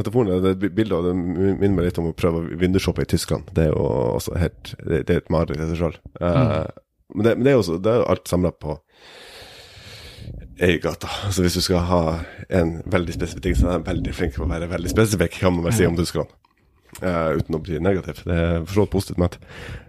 [0.00, 3.52] metaforen det bildet av det minner meg litt om å prøve å vindusshoppe i Tyskland.
[3.54, 3.84] Det er jo
[4.16, 5.98] også helt Det, det er et mareritt i seg sjøl.
[6.18, 8.74] men, det, er jo også Det er alt samla på
[10.58, 11.06] Øygata.
[11.06, 12.02] Så Altså hvis du skal ha
[12.50, 15.54] en veldig spesifikk ting, så er jeg veldig flink på å være veldig spesifikk, kan
[15.54, 16.34] man vel si om tyskerne.
[17.02, 18.22] Eh, uten å bli negativ.
[18.26, 19.38] Det er for så vidt positivt ment.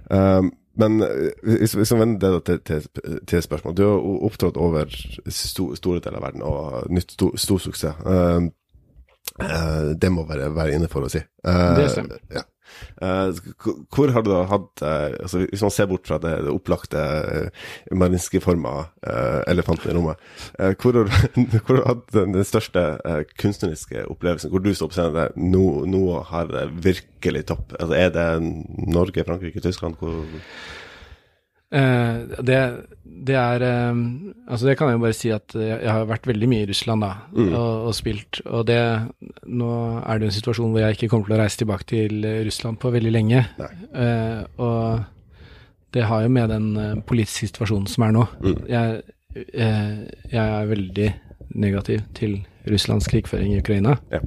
[0.09, 0.45] Uh,
[0.79, 4.89] men eh, hvis, hvis man vender det til, til, til spørsmål Du har opptrådt over
[5.29, 7.99] sto, store deler av verden og nytt stor, stor suksess.
[8.05, 8.49] Uh,
[9.95, 11.21] det må være, være inne for å si.
[11.43, 12.21] Det stemmer.
[12.33, 12.43] Ja.
[13.01, 13.41] Eh,
[13.95, 16.99] hvor har du da hatt eh, altså Hvis man ser bort fra det, det opplagte
[16.99, 18.73] uh, menneskeforma
[19.49, 20.19] elefanten i rommet,
[20.59, 21.29] eh, hvor, har,
[21.65, 24.51] hvor har du hatt den, største eh, kunstneriske opplevelsen?
[24.51, 27.73] Hvor du står på scenen der nå, nå har det virkelig topp?
[27.79, 28.27] Altså Er det
[28.89, 29.99] Norge, Frankrike, Tyskland?
[29.99, 30.25] Hvor,
[31.71, 32.59] Eh, det,
[33.05, 33.99] det er eh,
[34.49, 36.69] Altså, det kan jeg jo bare si at jeg, jeg har vært veldig mye i
[36.71, 37.51] Russland, da, Mm.
[37.53, 38.39] og, og spilt.
[38.49, 38.79] Og det
[39.45, 39.69] Nå
[40.01, 42.91] er det en situasjon hvor jeg ikke kommer til å reise tilbake til Russland på
[42.95, 43.43] veldig lenge.
[43.93, 45.03] Eh, og
[45.93, 48.25] det har jo med den politiske situasjonen som er nå.
[48.41, 48.57] Mm.
[48.69, 49.01] Jeg,
[49.53, 49.95] eh,
[50.31, 51.09] jeg er veldig
[51.55, 52.39] negativ til
[52.69, 53.95] Russlands krigføring i Ukraina.
[54.13, 54.19] Ja.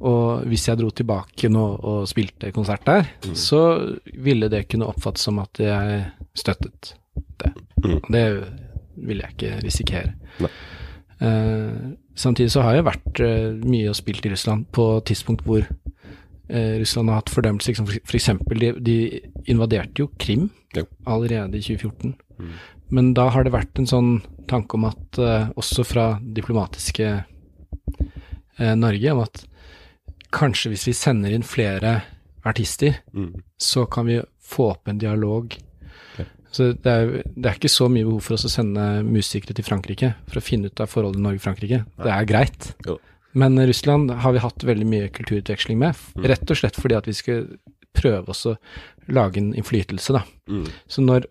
[0.00, 3.34] Og hvis jeg dro tilbake nå og spilte konsert der, Mm.
[3.36, 3.60] så
[4.16, 6.94] ville det kunne oppfattes som at jeg støttet
[7.42, 7.52] det.
[7.84, 8.00] Mm.
[8.08, 8.24] Det
[8.96, 10.14] ville jeg ikke risikere.
[11.20, 11.72] Eh,
[12.16, 16.74] samtidig så har jeg vært uh, mye og spilt i Russland på tidspunkt hvor uh,
[16.80, 17.68] Russland har hatt fordømmelse.
[17.68, 18.96] Liksom for, for eksempel, de, de
[19.52, 20.86] invaderte jo Krim Jo.
[21.06, 22.14] allerede i 2014.
[22.40, 22.52] Mm.
[22.90, 24.10] Men da har det vært en sånn
[24.48, 25.18] tanke om at,
[25.54, 27.24] også fra diplomatiske
[28.58, 29.44] Norge, om at
[30.32, 32.02] kanskje hvis vi sender inn flere
[32.44, 33.42] artister, Mm.
[33.58, 35.52] så kan vi få opp en dialog.
[36.14, 36.26] Okay.
[36.50, 39.64] Så det er, det er ikke så mye behov for oss å sende musikere til
[39.64, 41.84] Frankrike for å finne ut av forholdet Norge-Frankrike.
[42.02, 42.72] Det er greit.
[42.86, 42.98] Jo.
[43.34, 46.24] Men Russland har vi hatt veldig mye kulturutveksling med, Mm.
[46.26, 47.46] rett og slett fordi at vi skal
[47.94, 48.56] prøve oss å
[49.08, 50.22] lage en innflytelse, da.
[50.48, 50.66] Mm.
[50.88, 51.26] Så når,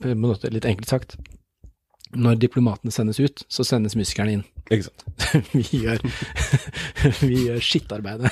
[0.00, 1.16] på en måte litt enkelt sagt,
[2.16, 4.44] når diplomatene sendes ut, så sendes musikerne inn.
[4.70, 5.04] Ikke sant.
[5.54, 6.00] vi gjør,
[7.28, 8.30] vi gjør skittarbeidet.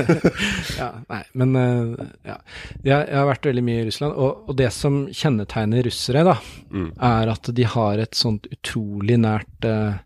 [0.80, 2.36] ja, nei, men eh, ja.
[2.86, 6.36] Jeg, har vært veldig mye i Russland, og, og det som kjennetegner russere, da,
[6.70, 6.92] Mm.
[7.02, 9.96] er at de har et sånt utrolig nært eh,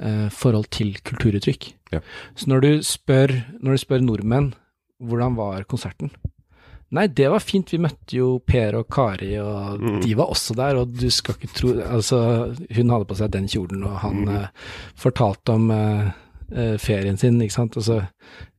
[0.00, 1.66] eh, forhold til kulturuttrykk.
[1.92, 2.00] Ja.
[2.40, 4.54] Så når du spør, når du spør nordmenn
[5.04, 6.08] hvordan var konserten?
[6.94, 10.00] Nei, det var fint, vi møtte jo Per og Kari, og Mm.
[10.04, 12.18] de var også der, og du skal ikke tro Altså,
[12.76, 14.28] hun hadde på seg den kjolen, og han Mm.
[14.36, 14.46] eh,
[14.96, 16.10] fortalte om eh,
[16.54, 18.06] eh, ferien sin, ikke sant, og så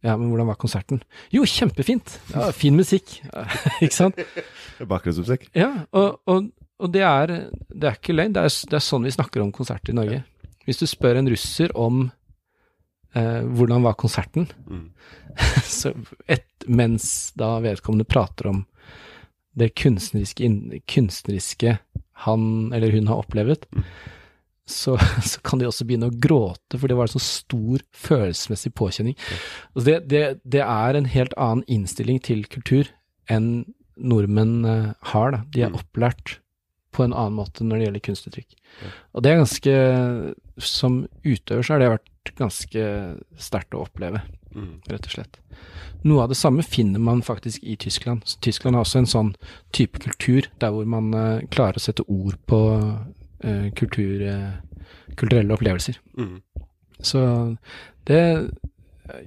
[0.04, 1.02] Ja, men hvordan var konserten?
[1.34, 2.20] Jo, kjempefint!
[2.34, 3.22] Ja, fin musikk,
[3.82, 4.16] ikke sant?
[4.80, 5.48] Bakgrunnsmusikk.
[5.56, 7.28] Ja, og, og, og det, er,
[7.74, 8.34] det er ikke løgn.
[8.36, 10.24] Det er, det er sånn vi snakker om konserter i Norge.
[10.68, 12.12] Hvis du spør en russer om
[13.16, 14.90] eh, hvordan var konserten, Mm.
[15.68, 15.92] så
[16.32, 18.66] et, mens da vedkommende prater om
[19.56, 21.78] det kunstneriske, in, kunstneriske
[22.26, 23.84] han eller hun har opplevd, Mm.
[24.68, 24.96] så,
[25.32, 29.16] så kan de også begynne å gråte, for det var en så stor følelsesmessig påkjenning.
[29.76, 32.90] Altså det, det, det er en helt annen innstilling til kultur
[33.30, 33.66] enn
[33.98, 35.32] nordmenn eh, har.
[35.32, 35.44] Da.
[35.54, 35.78] De er Mm.
[35.80, 36.40] opplært
[36.96, 38.58] på en annen måte når det gjelder kunstuttrykk.
[39.14, 39.76] Og det er ganske
[40.64, 42.84] Som utøver så har det vært ganske
[43.38, 44.24] sterkt å oppleve
[44.56, 44.80] Mm.
[44.88, 45.40] rett og slett.
[46.08, 48.22] Noe av det samme finner man faktisk i Tyskland.
[48.24, 49.32] Så Tyskland har også en sånn
[49.76, 52.60] type kultur, der hvor man eh, klarer å sette ord på
[53.44, 54.54] eh, kultur, eh,
[55.20, 56.00] kulturelle opplevelser.
[56.18, 56.40] Mm.
[57.04, 57.58] Så
[58.08, 58.22] det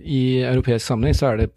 [0.03, 1.49] I europeisk sammenheng så er det,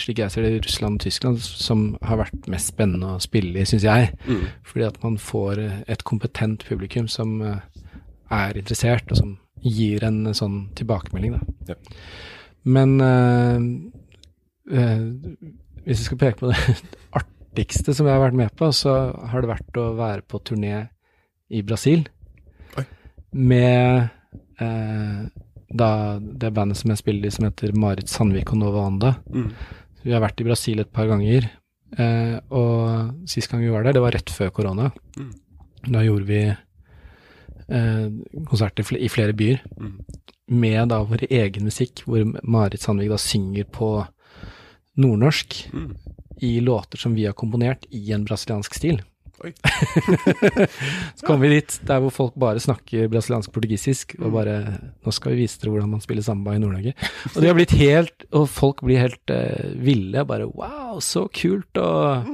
[0.00, 3.66] slik jeg ser det, Russland og Tyskland som har vært mest spennende å spille i,
[3.68, 4.10] syns jeg.
[4.26, 4.48] Mm.
[4.66, 7.60] Fordi at man får eh, et kompetent publikum som eh,
[8.32, 11.74] er interessert, og som gir en eh, sånn tilbakemelding, da.
[11.74, 11.78] Ja.
[12.62, 13.68] Men øh,
[14.70, 15.06] øh,
[15.84, 16.58] hvis jeg skal peke på det
[17.20, 18.96] artigste som jeg har vært med på, så
[19.30, 20.86] har det vært å være på turné
[21.52, 22.06] i Brasil
[22.78, 22.86] Oi.
[23.36, 24.08] med
[24.62, 25.24] eh,
[25.72, 29.14] da det bandet som jeg spiller i, som heter Marit Sandvik og Nova Anda.
[29.32, 29.50] Mm.
[30.02, 31.48] Vi har vært i Brasil et par ganger,
[31.98, 34.90] eh, og sist gang vi var der, det var rett før korona.
[35.16, 35.32] Mm.
[35.92, 36.42] Da gjorde vi
[37.68, 38.08] eh,
[38.48, 40.04] konserter i flere byer Mm.
[40.48, 44.06] med da vår egen musikk, hvor Marit Sandvik da synger på
[44.98, 45.96] nordnorsk Mm.
[46.42, 49.00] i låter som vi har komponert i en brasiliansk stil.
[49.42, 49.50] Oi.
[51.18, 54.34] Så kommer vi dit der hvor folk bare snakker brasiliansk-portugisisk, og Mm.
[54.36, 54.56] bare
[55.02, 56.92] Nå skal vi vise dere hvordan man spiller samba i Nord-Norge.
[57.34, 60.24] Og de har blitt helt Og folk blir helt uh, ville.
[60.28, 61.76] Bare wow, så kult!
[61.76, 62.28] Og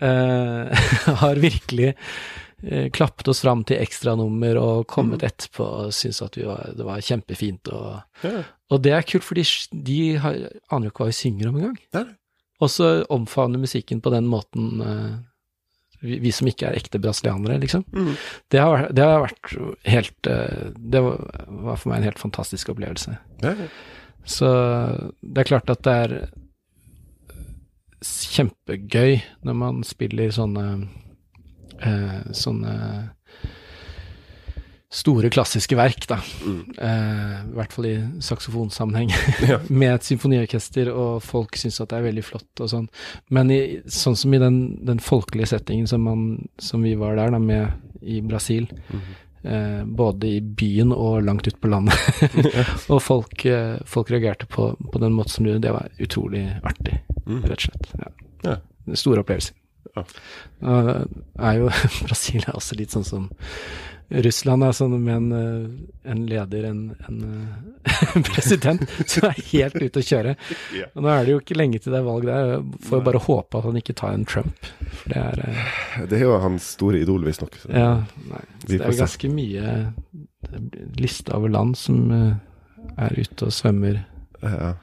[0.00, 0.70] uh,
[1.22, 6.46] har virkelig uh, klappet oss fram til ekstranummer og kommet etterpå og syntes at vi
[6.46, 7.72] var, det var kjempefint.
[7.74, 7.98] Og,
[8.70, 10.38] og det er kult, for de, de har,
[10.70, 12.14] aner jo ikke hva vi synger om engang.
[12.60, 14.78] Og så omfavne musikken på den måten
[16.00, 17.84] vi, vi som ikke er ekte brasilianere, liksom.
[17.92, 18.12] Mm.
[18.52, 19.54] Det har, det har vært
[19.88, 21.18] helt eh, Det var,
[21.76, 23.16] for meg en helt fantastisk opplevelse.
[23.44, 23.68] Ja, ja.
[24.28, 24.48] Så
[25.20, 26.16] det er klart at det er
[28.04, 30.66] kjempegøy når man spiller sånne
[31.84, 32.74] eh, sånne
[34.90, 36.16] store klassiske verk, da.
[36.42, 36.60] Mm.
[36.82, 37.94] Eh, I hvert fall i
[38.26, 39.12] saksofonsammenheng.
[39.50, 39.58] Ja.
[39.70, 42.88] med et symfoniorkester, og folk syns at det er veldig flott og sånn.
[43.30, 46.24] Men i, sånn som i den, den folkelige settingen som, man,
[46.58, 47.70] som vi var der, da, med
[48.02, 49.00] i Brasil, Mm.
[49.44, 51.94] eh, både i byen og langt ut på landet,
[52.92, 56.42] og folk, eh, folk reagerte på, på den måten som du gjorde, det var utrolig
[56.66, 56.98] artig,
[57.30, 57.42] Mm.
[57.46, 57.90] rett og slett.
[58.00, 58.10] Ja.
[58.50, 58.94] Ja.
[58.98, 59.54] Store opplevelser.
[59.96, 60.04] Ja.
[60.62, 60.74] Nå
[61.38, 61.70] er jo
[62.06, 63.30] Brasil er også litt sånn som
[64.10, 67.18] Russland er sånn med en, eh, en leder, en, en
[67.86, 70.32] eh, president, som er helt ute å kjøre.
[70.96, 72.56] Og nå er det jo ikke lenge til det er valg der.
[72.88, 74.66] Får jo bare håpe at han ikke tar en Trump.
[74.98, 75.62] For det er eh,
[76.10, 77.54] Det er jo hans store idol, visstnok.
[77.62, 77.92] så- Ja,
[78.32, 78.42] nei.
[78.64, 79.76] Så det er jo ganske mye
[80.98, 82.34] liste over land som eh,
[82.98, 84.02] er ute og svømmer.
[84.42, 84.74] Ja,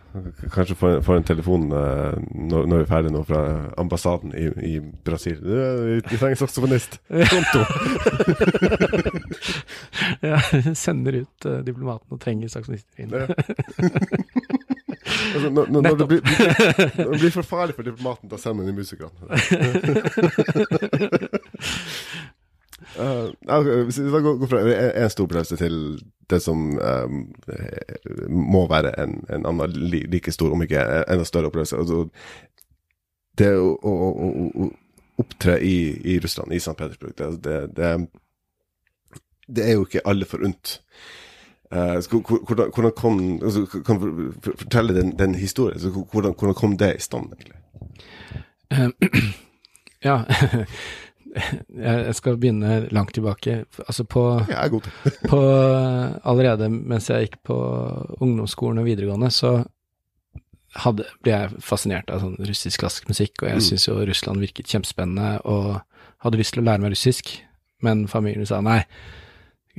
[0.54, 3.42] kanskje får en telefon eh, når, når vi er ferdig nå fra
[3.82, 4.74] ambassaden i, i
[5.06, 5.40] Brasil.
[5.42, 7.00] Vi, trenger saksofonist.
[7.34, 7.66] Konto!
[10.22, 10.40] Ja,
[10.74, 13.14] sender ut uh, diplomaten og trenger saksofonister inn.
[15.36, 16.22] Altså, når, når, når, det blir,
[16.98, 19.12] når det blir for farlig for diplomaten, da sender inn musikerne.
[22.98, 24.10] Uh, okay, hvis vi
[24.50, 24.60] fra
[25.04, 25.76] en, stor opplevelse til
[26.30, 27.20] det som um,
[28.30, 29.76] må være en, en annen
[30.12, 31.78] like stor, om ikke enda større opplevelse.
[31.78, 32.08] Altså,
[33.38, 34.30] det å, å, å,
[34.66, 34.70] å,
[35.22, 35.78] opptre i,
[36.14, 36.74] i Russland, i St.
[36.78, 40.80] Petersburg, det, det, det, det er jo ikke alle forunt.
[41.72, 42.00] Uh,
[42.48, 45.80] hvordan, kom altså, Kan du fortelle den, den historien?
[46.12, 47.60] Hvordan, hvordan kom det i stand, egentlig?
[48.74, 48.90] Uh,
[50.10, 50.22] ja,
[51.38, 53.66] jeg skal begynne langt tilbake.
[53.86, 54.66] Altså på, Ja,
[55.32, 55.40] på
[56.28, 57.58] Allerede mens jeg gikk på
[58.22, 59.52] ungdomsskolen og videregående, så
[60.78, 63.66] hadde, ble jeg fascinert av sånn russisk klassisk musikk, og jeg Mm.
[63.68, 65.82] syntes jo Russland virket kjempespennende, og
[66.26, 67.32] hadde lyst til å lære meg russisk,
[67.82, 68.84] men familien sa nei,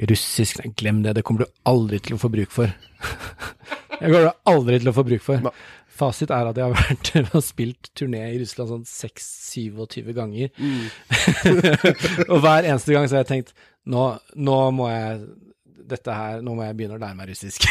[0.08, 2.70] russisk, glem det, det kommer du aldri til å få bruk for.
[4.00, 5.42] jeg kommer aldri til å få bruk for.
[5.48, 5.54] Nei.
[5.98, 10.52] Fasit er at jeg har vært og spilt turné i Russland sånn 6-27 ganger,
[12.30, 13.54] og hver eneste gang så har jeg tenkt,
[13.88, 15.22] nå, nå må jeg
[15.88, 17.64] dette her, nå må jeg begynne å lære meg russisk.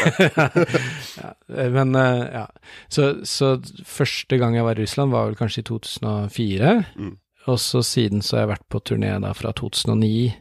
[1.19, 1.31] ja,
[1.77, 2.45] men eh, ja.
[2.89, 3.53] Så, så
[3.85, 6.73] første gang jeg var i Russland var vel kanskje i 2004.
[6.97, 7.13] Mm.
[7.47, 10.33] Og så siden så har jeg vært på turné da fra 2009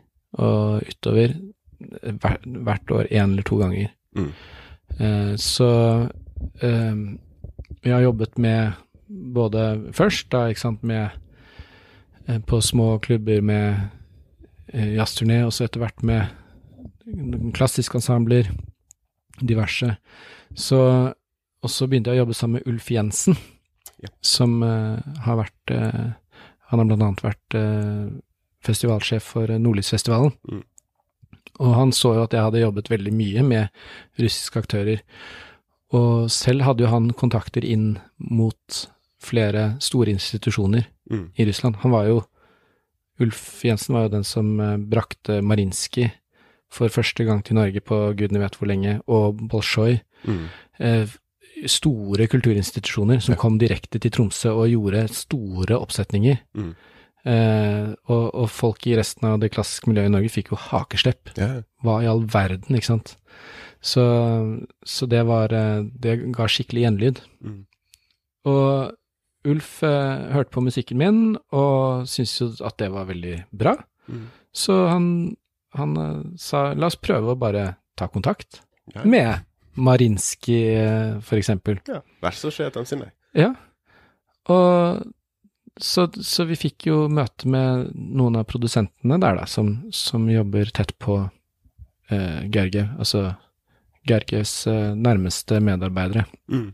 [0.42, 1.36] og utover.
[1.76, 3.92] Hvert, hvert år én eller to ganger.
[4.16, 4.32] Mm.
[4.98, 5.70] Eh, så
[6.60, 6.94] eh,
[7.82, 8.72] vi har jobbet med
[9.08, 11.08] både først, da, ikke sant, med
[12.26, 13.76] eh, på små klubber med
[14.76, 18.48] jazzturné, og så etter hvert med klassiske ensembler,
[19.40, 19.92] diverse.
[20.58, 20.80] Så,
[21.62, 23.38] og så begynte jeg å jobbe sammen med Ulf Jensen,
[24.02, 24.10] Ja.
[24.20, 26.10] som uh, har vært uh,
[26.68, 28.10] Han har blant annet vært uh,
[28.66, 30.34] festivalsjef for Nordlysfestivalen.
[30.50, 30.64] Mm.
[31.60, 33.68] Og han så jo at jeg hadde jobbet veldig mye med
[34.20, 35.00] russiske aktører.
[35.96, 38.86] Og selv hadde jo han kontakter inn mot
[39.22, 41.28] flere store institusjoner Mm.
[41.38, 41.76] i Russland.
[41.84, 42.24] Han var jo
[43.22, 46.10] Ulf Jensen var jo den som eh, brakte Marinskij
[46.68, 50.00] for første gang til Norge på gudene vet hvor lenge, og Bolsjoj.
[50.26, 50.42] Mm.
[50.80, 51.06] Eh,
[51.70, 56.42] store kulturinstitusjoner som kom direkte til Tromsø og gjorde store oppsetninger.
[56.58, 56.74] Mm.
[57.26, 61.32] Eh, og, og folk i resten av det klassiske miljøet i Norge fikk jo hakeslepp.
[61.36, 61.64] Yeah.
[61.82, 63.16] Hva i all verden, ikke sant?
[63.86, 64.02] Så,
[64.86, 67.18] så det var eh, Det ga skikkelig gjenlyd.
[67.44, 67.58] Mm.
[68.50, 68.94] Og
[69.46, 71.18] Ulf eh, hørte på musikken min
[71.54, 73.74] og syntes jo at det var veldig bra.
[74.10, 74.24] Mm.
[74.54, 75.10] Så han,
[75.76, 78.62] han eh, sa la oss prøve å bare ta kontakt
[78.94, 79.02] Ja.
[79.02, 79.42] med
[79.76, 81.80] Marinskij, eh, for eksempel.
[81.90, 82.00] ja.
[82.22, 83.10] Vær så skjøt han sin nei.
[83.34, 83.50] Ja.
[84.48, 85.02] Og
[85.76, 90.70] så, så vi fikk jo møte med noen av produsentene der, da, som, som jobber
[90.74, 91.18] tett på
[92.08, 93.26] eh, Gerge, altså
[94.06, 96.24] Gerges eh, nærmeste medarbeidere.
[96.48, 96.70] Mm.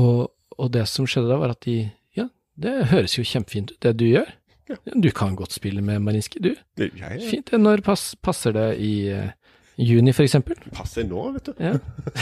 [0.00, 1.82] Og, og det som skjedde da, var at de
[2.16, 2.28] Ja,
[2.60, 4.30] det høres jo kjempefint ut, det du gjør.
[4.70, 4.78] Ja.
[4.94, 6.52] Du kan godt spille med Marinski, du.
[6.78, 7.26] Det, ja, ja.
[7.26, 7.50] Fint.
[7.58, 9.32] Når pass, passer det i eh,
[9.76, 10.60] juni, eksempel?
[10.76, 11.54] passer nå, vet du.
[11.58, 11.76] Ja.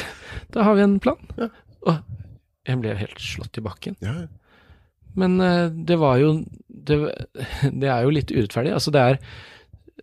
[0.54, 1.20] Da har vi en plan.
[1.36, 1.50] Ja.
[1.84, 1.98] Og
[2.64, 3.98] jeg ble helt slått i bakken.
[4.04, 4.28] Ja, Ja.
[5.18, 6.32] Men eh, det var jo
[6.68, 6.98] det,
[7.82, 8.72] det er jo litt urettferdig.
[8.76, 9.18] Altså, det er,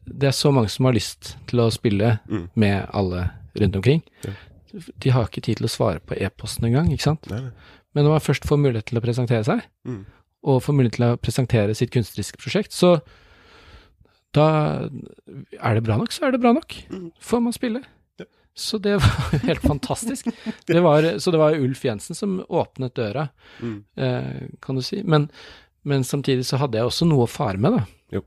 [0.06, 2.50] det er så mange som har lyst til å spille Mm.
[2.56, 4.04] med alle rundt omkring.
[4.26, 4.34] Ja.
[5.00, 7.30] De har ikke tid til å svare på e-posten engang, ikke sant.
[7.32, 7.52] Nei, nei.
[7.96, 10.02] Men når man først får mulighet til å presentere seg, Mm.
[10.44, 12.98] og får mulighet til å presentere sitt kunstneriske prosjekt, så
[14.36, 14.90] da
[15.64, 16.76] er det bra nok, så er det bra nok.
[16.92, 17.06] Mm.
[17.24, 17.82] Får man spille.
[18.56, 20.30] Så det var helt fantastisk.
[20.66, 23.28] Det var, så det var Ulf Jensen som åpnet døra,
[23.62, 23.84] Mm.
[23.98, 25.02] eh, kan du si.
[25.04, 25.30] Men,
[25.84, 27.84] men samtidig så hadde jeg også noe å fare med, da.
[28.18, 28.22] Jo.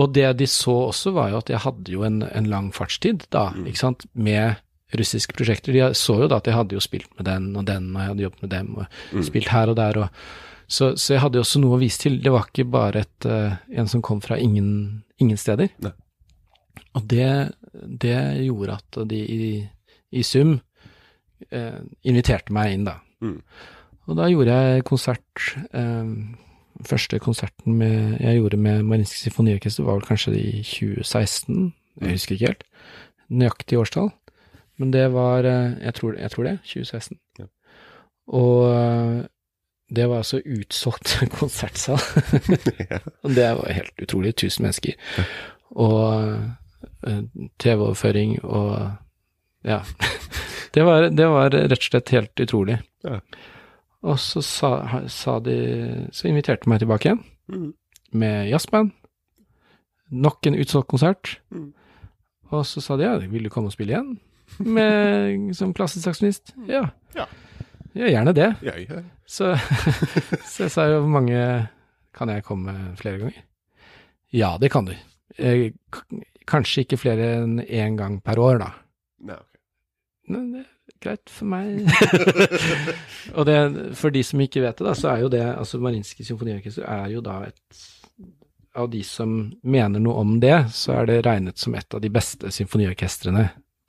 [0.00, 3.26] Og det de så også, var jo at jeg hadde jo en, en lang fartstid
[3.30, 3.66] da, Mm.
[3.68, 4.56] ikke sant, med
[4.96, 5.72] russiske prosjekter.
[5.72, 8.08] De så jo da at jeg hadde jo spilt med den og den, og jeg
[8.12, 9.22] hadde jobbet med dem, og Mm.
[9.28, 10.08] spilt her og der, og
[10.72, 12.18] så, så jeg hadde jo også noe å vise til.
[12.24, 15.68] Det var ikke bare et, uh, en som kom fra ingen, ingen steder.
[15.84, 15.92] Nei.
[16.96, 19.50] Og det, det gjorde at de i,
[20.12, 20.58] i sum
[21.50, 22.98] eh, inviterte meg inn, da.
[23.22, 23.38] Mm.
[24.10, 26.14] Og da gjorde jeg konsert eh,
[26.86, 31.72] første konserten med, jeg gjorde med Marinske Symfoniorkester, var vel kanskje i 2016.
[32.00, 32.64] Jeg husker ikke helt.
[33.28, 34.10] Nøyaktig årstall.
[34.80, 36.58] Men det var eh, Jeg tror, jeg tror det.
[36.64, 37.18] 2016.
[37.38, 37.44] Ja.
[38.26, 39.24] Og eh,
[39.96, 42.00] det var altså utsolgt konsertsal.
[43.24, 44.28] Og det var helt utrolig.
[44.28, 44.92] 1000 mennesker.
[45.70, 46.50] Og eh,
[47.58, 48.92] TV-overføring og
[49.64, 49.80] Ja.
[50.72, 52.78] Det var, det var rett og slett helt utrolig.
[53.04, 53.18] Ja.
[54.02, 54.70] Og så sa,
[55.12, 57.20] sa de Så inviterte de meg tilbake igjen
[57.52, 57.72] Mm.
[58.16, 58.92] med jazzband.
[60.10, 61.34] Nok en utsolgt konsert.
[61.50, 61.72] Mm.
[62.52, 64.14] Og så sa de ja, vil du komme og spille igjen?
[64.64, 66.54] Med, som klassisk saksofonist?
[66.68, 66.86] Ja.
[67.16, 67.26] Ja.
[67.94, 68.48] ja, gjerne det.
[68.64, 69.02] Ja, ja.
[69.26, 69.52] Så,
[70.52, 71.68] så jeg sa jo hvor mange
[72.16, 73.42] Kan jeg komme flere ganger?
[74.32, 74.94] Ja, det kan du.
[75.38, 78.70] Eh, k- kanskje ikke flere enn én gang per år, da.
[79.28, 79.48] Nei, ok.
[80.32, 81.82] Men det er greit for meg.
[83.36, 83.56] og det,
[83.98, 87.08] for de som ikke vet det, da, så er jo det altså Marinske Symfoniorkester er
[87.14, 87.82] jo da et
[88.74, 89.34] Av de som
[89.68, 93.42] mener noe om det, så er det regnet som et av de beste symfoniorkestrene,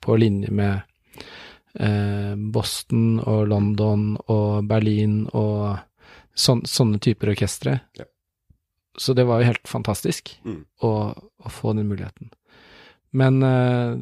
[0.04, 0.82] på linje med
[1.80, 5.78] eh, Boston og London og Berlin og
[6.36, 7.78] sån, sånne typer orkestre.
[7.96, 8.04] Ja.
[9.00, 10.60] Så det var jo helt fantastisk Mm.
[10.84, 12.28] å, å få den muligheten.
[13.14, 13.96] Men eh,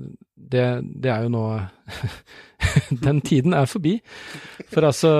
[0.53, 0.67] det,
[1.03, 1.45] det er jo nå
[3.05, 3.99] Den tiden er forbi.
[4.73, 5.13] For altså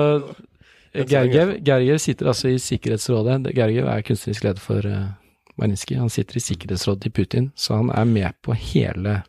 [0.93, 3.49] Gergiev, Gergiev sitter altså i Sikkerhetsrådet.
[3.55, 5.07] Gergiev er kunstnerisk leder for uh,
[5.57, 5.97] Marinskij.
[5.97, 9.21] Han sitter i Sikkerhetsrådet til Putin, så han er med på hele,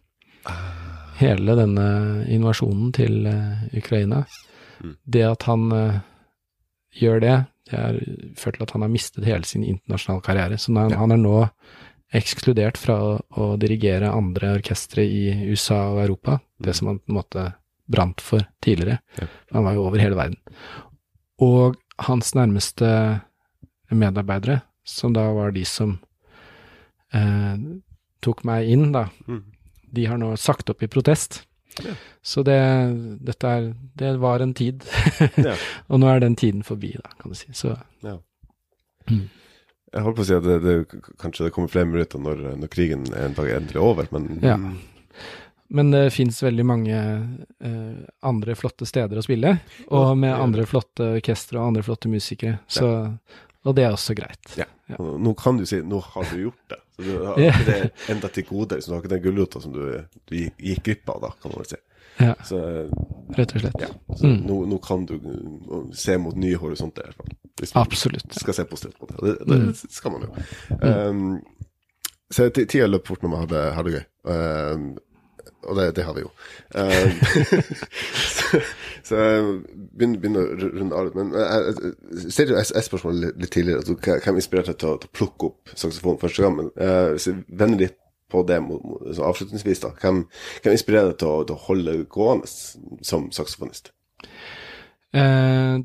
[1.21, 1.87] hele denne
[2.29, 4.25] invasjonen til eh, Ukraina.
[4.81, 4.95] Mm.
[5.05, 5.99] Det at han eh,
[7.01, 7.37] gjør det,
[7.71, 7.99] det har
[8.37, 10.59] ført til at han har mistet hele sin internasjonale karriere.
[10.59, 11.39] Så han, han er nå
[12.13, 17.11] ekskludert fra å, å dirigere andre orkestre i USA og Europa, det som han på
[17.13, 17.47] en måte
[17.91, 18.99] brant for tidligere.
[19.21, 19.27] Ja.
[19.53, 20.39] Han var jo over hele verden.
[21.43, 21.77] Og
[22.07, 23.21] hans nærmeste
[23.91, 25.99] medarbeidere, som da var de som
[27.15, 27.57] eh,
[28.25, 29.43] tok meg inn, da, Mm.
[29.95, 31.43] de har nå sagt opp i protest.
[31.85, 31.93] Ja.
[32.23, 32.57] Så det,
[33.27, 34.83] dette er, det var en tid,
[35.37, 35.57] Ja.
[35.89, 37.51] og nå er den tiden forbi, da, kan du si.
[37.53, 37.75] Så
[39.95, 40.75] Jeg holdt på å si at det, det,
[41.23, 44.59] kanskje det kommer flere minutter når, når krigen en dag er endelig over, men Ja.
[45.75, 49.57] Men det fins veldig mange eh, andre flotte steder å spille,
[49.89, 52.61] og med andre flotte orkestre og andre flotte musikere.
[52.71, 52.91] Så,
[53.65, 54.55] Og det er også greit.
[54.61, 54.69] Ja.
[54.93, 54.99] Ja.
[55.01, 56.81] Nå kan du si nå har du gjort det.
[56.97, 57.81] Så du har ikke det
[58.13, 59.83] enda til gode, så du har ikke den gulrota som du,
[60.29, 61.81] du gikk glipp av, da, kan man vel si.
[62.21, 62.59] Ja, Så,
[63.37, 63.81] rett og slett.
[63.81, 63.89] ja.
[64.23, 64.37] Mm.
[64.47, 65.17] nå, nå kan du
[65.93, 67.33] se mot nye horisonter, i hvert fall.
[67.61, 68.35] Hvis man Absolutt.
[68.41, 69.17] skal se positivt på det.
[69.23, 69.75] Det, det Mm.
[69.91, 70.31] skal man jo.
[70.83, 71.41] Um,
[72.31, 73.47] så ti- tida løp fort når man har
[73.87, 74.05] det, gøy.
[74.31, 74.97] Um,
[75.65, 76.31] og det, det har vi jo.
[76.75, 77.11] Um,
[78.29, 78.61] så
[79.05, 79.43] så jeg
[79.99, 81.17] begynner, begynner å runde av litt.
[81.19, 81.93] Men jeg, jeg,
[82.25, 83.83] jeg stilte jo et spørsmål litt, litt tidligere.
[83.83, 86.57] Altså, hva hva inspirerte deg til, å- til å plukke opp saksofon første gang?
[86.57, 87.99] Men uh, vender litt
[88.33, 89.93] på det avslutningsvis, da.
[90.01, 90.25] Hvem,
[90.63, 92.49] hvem inspirerer deg til til å holde gående
[93.05, 93.93] som saksofonist?
[95.15, 95.79] Eh,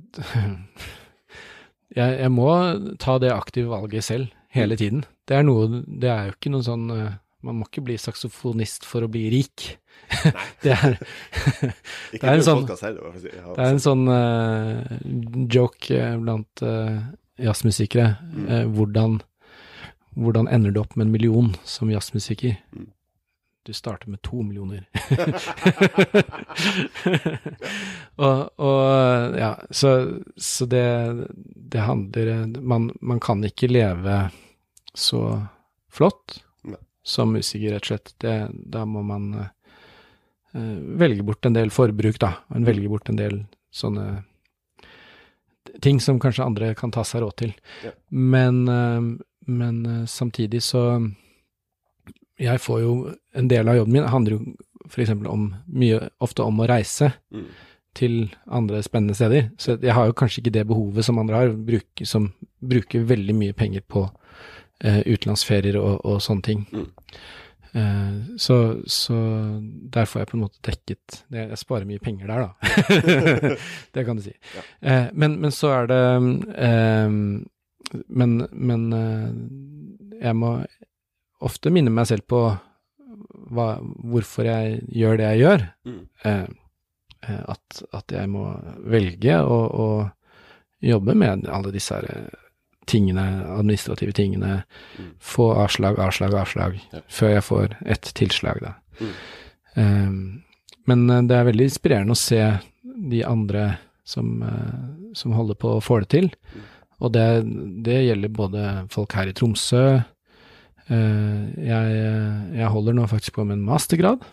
[1.99, 2.49] jeg, jeg må
[3.01, 5.03] ta det aktive valget selv, hele tiden.
[5.29, 8.87] Det er noe Det er jo ikke noe sånn eh, Man må ikke bli saksofonist
[8.89, 9.67] for å bli rik.
[10.63, 10.97] det er
[12.15, 14.81] Ikke er en sånn- Det er en sånn uh,
[15.53, 16.97] joke eh, blant uh,
[17.39, 18.09] jazzmusikere.
[18.25, 18.47] Mm.
[18.49, 19.19] Uh, hvordan,
[20.19, 22.57] hvordan ender du opp med en million som jazzmusiker?
[22.75, 22.89] Mm.
[23.67, 24.87] Du starter med to millioner.
[28.15, 34.29] og, og ja, så, så det, det handler man, man kan ikke leve
[34.93, 35.45] så
[35.91, 36.79] flott Nei.
[37.03, 38.13] som musiker, rett og slett.
[38.17, 39.47] Det, da må man eh,
[40.99, 42.33] velge bort en del forbruk, da.
[42.53, 44.23] Man velger bort en del sånne
[45.83, 47.53] ting som kanskje andre kan ta seg råd til.
[47.85, 47.91] Ja.
[48.09, 49.01] Men, eh,
[49.49, 50.83] men eh, samtidig så
[52.39, 52.91] Jeg får jo
[53.35, 54.39] En del av jobben min handler jo
[54.89, 55.09] f.eks.
[55.27, 57.45] om mye, ofte om å reise Mm.
[57.93, 59.49] til andre spennende steder.
[59.57, 62.31] Så jeg har jo kanskje ikke det behovet som andre har, bruker, som
[62.61, 64.05] bruker veldig mye penger på
[64.83, 66.63] eh, utenlandsferier og, og sånne ting.
[66.71, 66.87] Mm.
[67.73, 68.57] Eh, så,
[68.89, 69.17] så
[69.93, 72.49] der får jeg på en måte dekket det, Jeg sparer mye penger der, da.
[73.93, 74.33] det kan du si.
[74.55, 74.63] Ja.
[74.81, 76.01] Eh, men, men så er det
[76.57, 77.09] eh,
[78.07, 80.53] Men, men eh, jeg må
[81.45, 82.41] ofte minne meg selv på
[83.49, 85.65] hva, hvorfor jeg gjør det jeg gjør.
[85.87, 86.01] Mm.
[86.27, 86.45] Eh,
[87.29, 88.45] eh, at, at jeg må
[88.91, 89.87] velge å, å
[90.85, 91.97] jobbe med alle disse
[92.89, 93.25] tingene,
[93.57, 94.63] administrative tingene.
[94.97, 95.11] Mm.
[95.21, 97.03] Få avslag, avslag, avslag, Ja.
[97.07, 98.73] før jeg får et tilslag, da.
[98.99, 99.13] Mm.
[99.75, 102.41] Eh, men det er veldig inspirerende å se
[103.09, 103.75] de andre
[104.09, 104.39] som,
[105.13, 106.31] som holder på å få det til.
[106.99, 107.27] Og det,
[107.85, 112.01] det gjelder både folk her i Tromsø eh, jeg,
[112.57, 114.25] jeg holder nå faktisk på med en mastergrad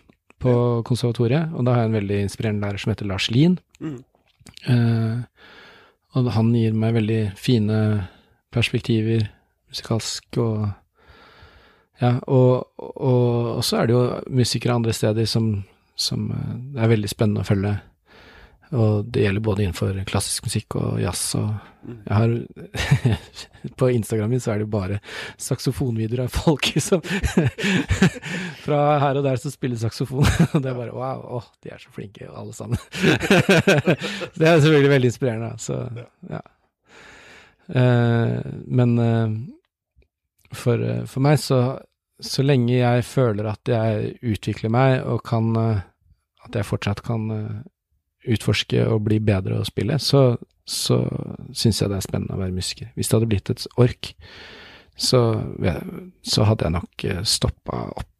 [0.43, 0.53] på
[0.85, 3.57] konservatoriet, og da har jeg en veldig inspirerende lærer som heter Lars Lien.
[3.81, 4.01] Mm.
[4.69, 5.15] Eh,
[6.17, 7.79] og han gir meg veldig fine
[8.53, 9.29] perspektiver
[9.71, 10.67] musikalsk og
[11.97, 15.47] Ja, og, og, og så er det jo musikere andre steder som,
[15.97, 17.71] som eh, det er veldig spennende å følge.
[18.75, 21.53] Og det gjelder både innenfor klassisk musikk og jazz og
[21.87, 22.31] jeg har
[23.79, 24.97] På Instagram min så er det jo bare
[25.39, 27.03] saksofonvideoer av folk som
[28.65, 30.27] Fra her og der som spiller saksofon.
[30.51, 32.79] Og det er bare wow, å, de er så flinke alle sammen.
[34.35, 35.79] det er selvfølgelig veldig inspirerende, så
[36.27, 36.41] ja.
[37.67, 39.29] Eh, men eh,
[40.55, 41.61] for, eh, for meg så
[42.23, 47.27] så lenge jeg føler at jeg utvikler meg og kan At jeg fortsatt kan
[48.27, 50.97] utforske og bli bedre å spille, så, så
[51.55, 52.91] syns jeg det er spennende å være musiker.
[52.95, 54.11] Hvis det hadde blitt et ork,
[54.97, 55.21] så,
[56.25, 58.13] så hadde jeg nok stoppa opp,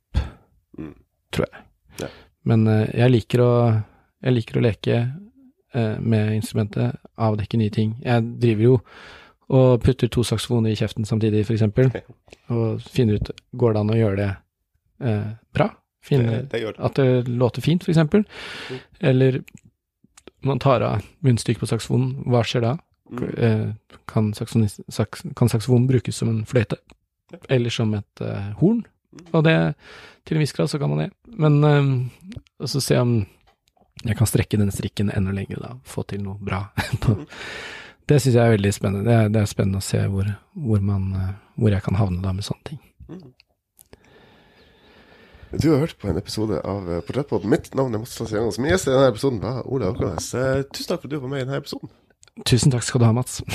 [0.77, 0.91] Mm.
[1.33, 1.61] tror jeg.
[2.03, 2.07] Ja.
[2.45, 3.51] Men eh, jeg liker å,
[4.21, 4.97] jeg liker å leke
[5.73, 7.95] eh, med instrumentet, avdekke nye ting.
[8.05, 8.75] Jeg driver jo
[9.57, 11.89] og putter to saksofoner i kjeften samtidig, for eksempel,
[12.53, 14.29] og finner ut går det an å gjøre det
[15.09, 15.27] eh,
[15.57, 15.69] bra.
[16.05, 16.85] Finne Det, det det.
[16.91, 17.07] at det
[17.41, 18.27] låter fint, for eksempel.
[19.01, 19.41] Eller
[20.49, 22.75] man tar av munnstykket på saksofonen, hva skjer da?
[23.11, 23.23] Mm.
[23.37, 26.79] Eh, kan, saks, kan saksofonen brukes som en fløyte?
[27.51, 28.85] Eller som et uh, horn?
[29.35, 29.55] Og det,
[30.27, 31.09] til en viss grad så kan man det.
[31.39, 33.17] Men eh, så se om
[34.05, 35.73] jeg kan strekke den strikken enda lenger, da.
[35.87, 36.67] Få til noe bra.
[38.07, 39.03] Det syns jeg er veldig spennende.
[39.03, 41.09] Det er, det er spennende å se hvor, hvor, man,
[41.59, 42.77] hvor jeg kan havne da med sånne ting.
[45.51, 47.49] Du har hørt på en episode av eh, Portrettpodden.
[47.49, 48.57] Mitt navn er Mats Lasse Jangås.
[48.59, 50.33] Min gjest i denne episoden var Ola Åkernes.
[50.35, 51.91] Eh, tusen takk for at du var med i denne episoden.
[52.43, 53.39] Tusen takk skal du ha, Mats.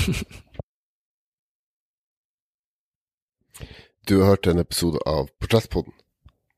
[4.03, 5.93] Du har hørt en episode av Portrettpodden.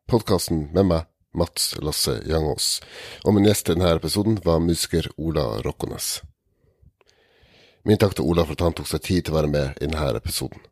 [0.10, 1.04] Podkasten med meg,
[1.38, 2.80] Mats Lasse Jangås.
[3.22, 6.24] Og min gjest i denne episoden var musiker Ola Rokkones.
[7.86, 9.86] Min takk til Ola for at han tok seg tid til å være med i
[9.86, 10.64] denne episoden.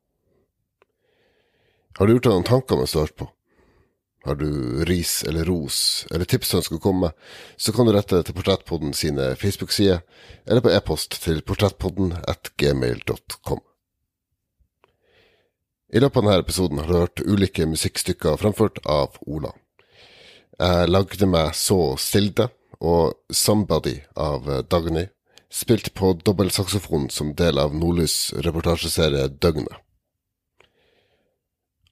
[1.99, 3.29] Har du gjort deg noen tanker mens du har hørt på?
[4.23, 7.17] Har du ris eller ros eller tips ønsker å komme med,
[7.59, 9.99] så kan du rette til Portrettpodden sine Facebook-sider,
[10.47, 13.59] eller på e-post til portrettpodden at gmail.com.
[15.93, 19.51] I løpet av denne episoden har du hørt ulike musikkstykker fremført av Ola.
[20.55, 22.47] Jeg lagde meg Så Silde
[22.79, 25.09] og Somebody av Dagny,
[25.53, 29.82] spilt på dobbeltsaksofon som del av Nordlys reportasjeserie Døgnet.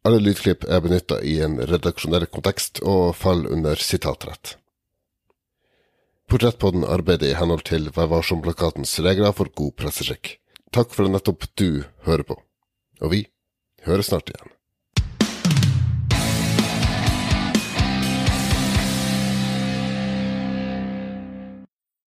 [0.01, 4.55] Alle lydklipp er benytta i en redaksjonell kontekst og faller under sitatrett.
[6.31, 10.37] Portrettpodden arbeider i henhold til Vær varsom-plakatens regler for god presseskikk.
[10.73, 12.39] Takk for at nettopp du hører på,
[13.03, 13.25] og vi
[13.85, 14.53] høres snart igjen.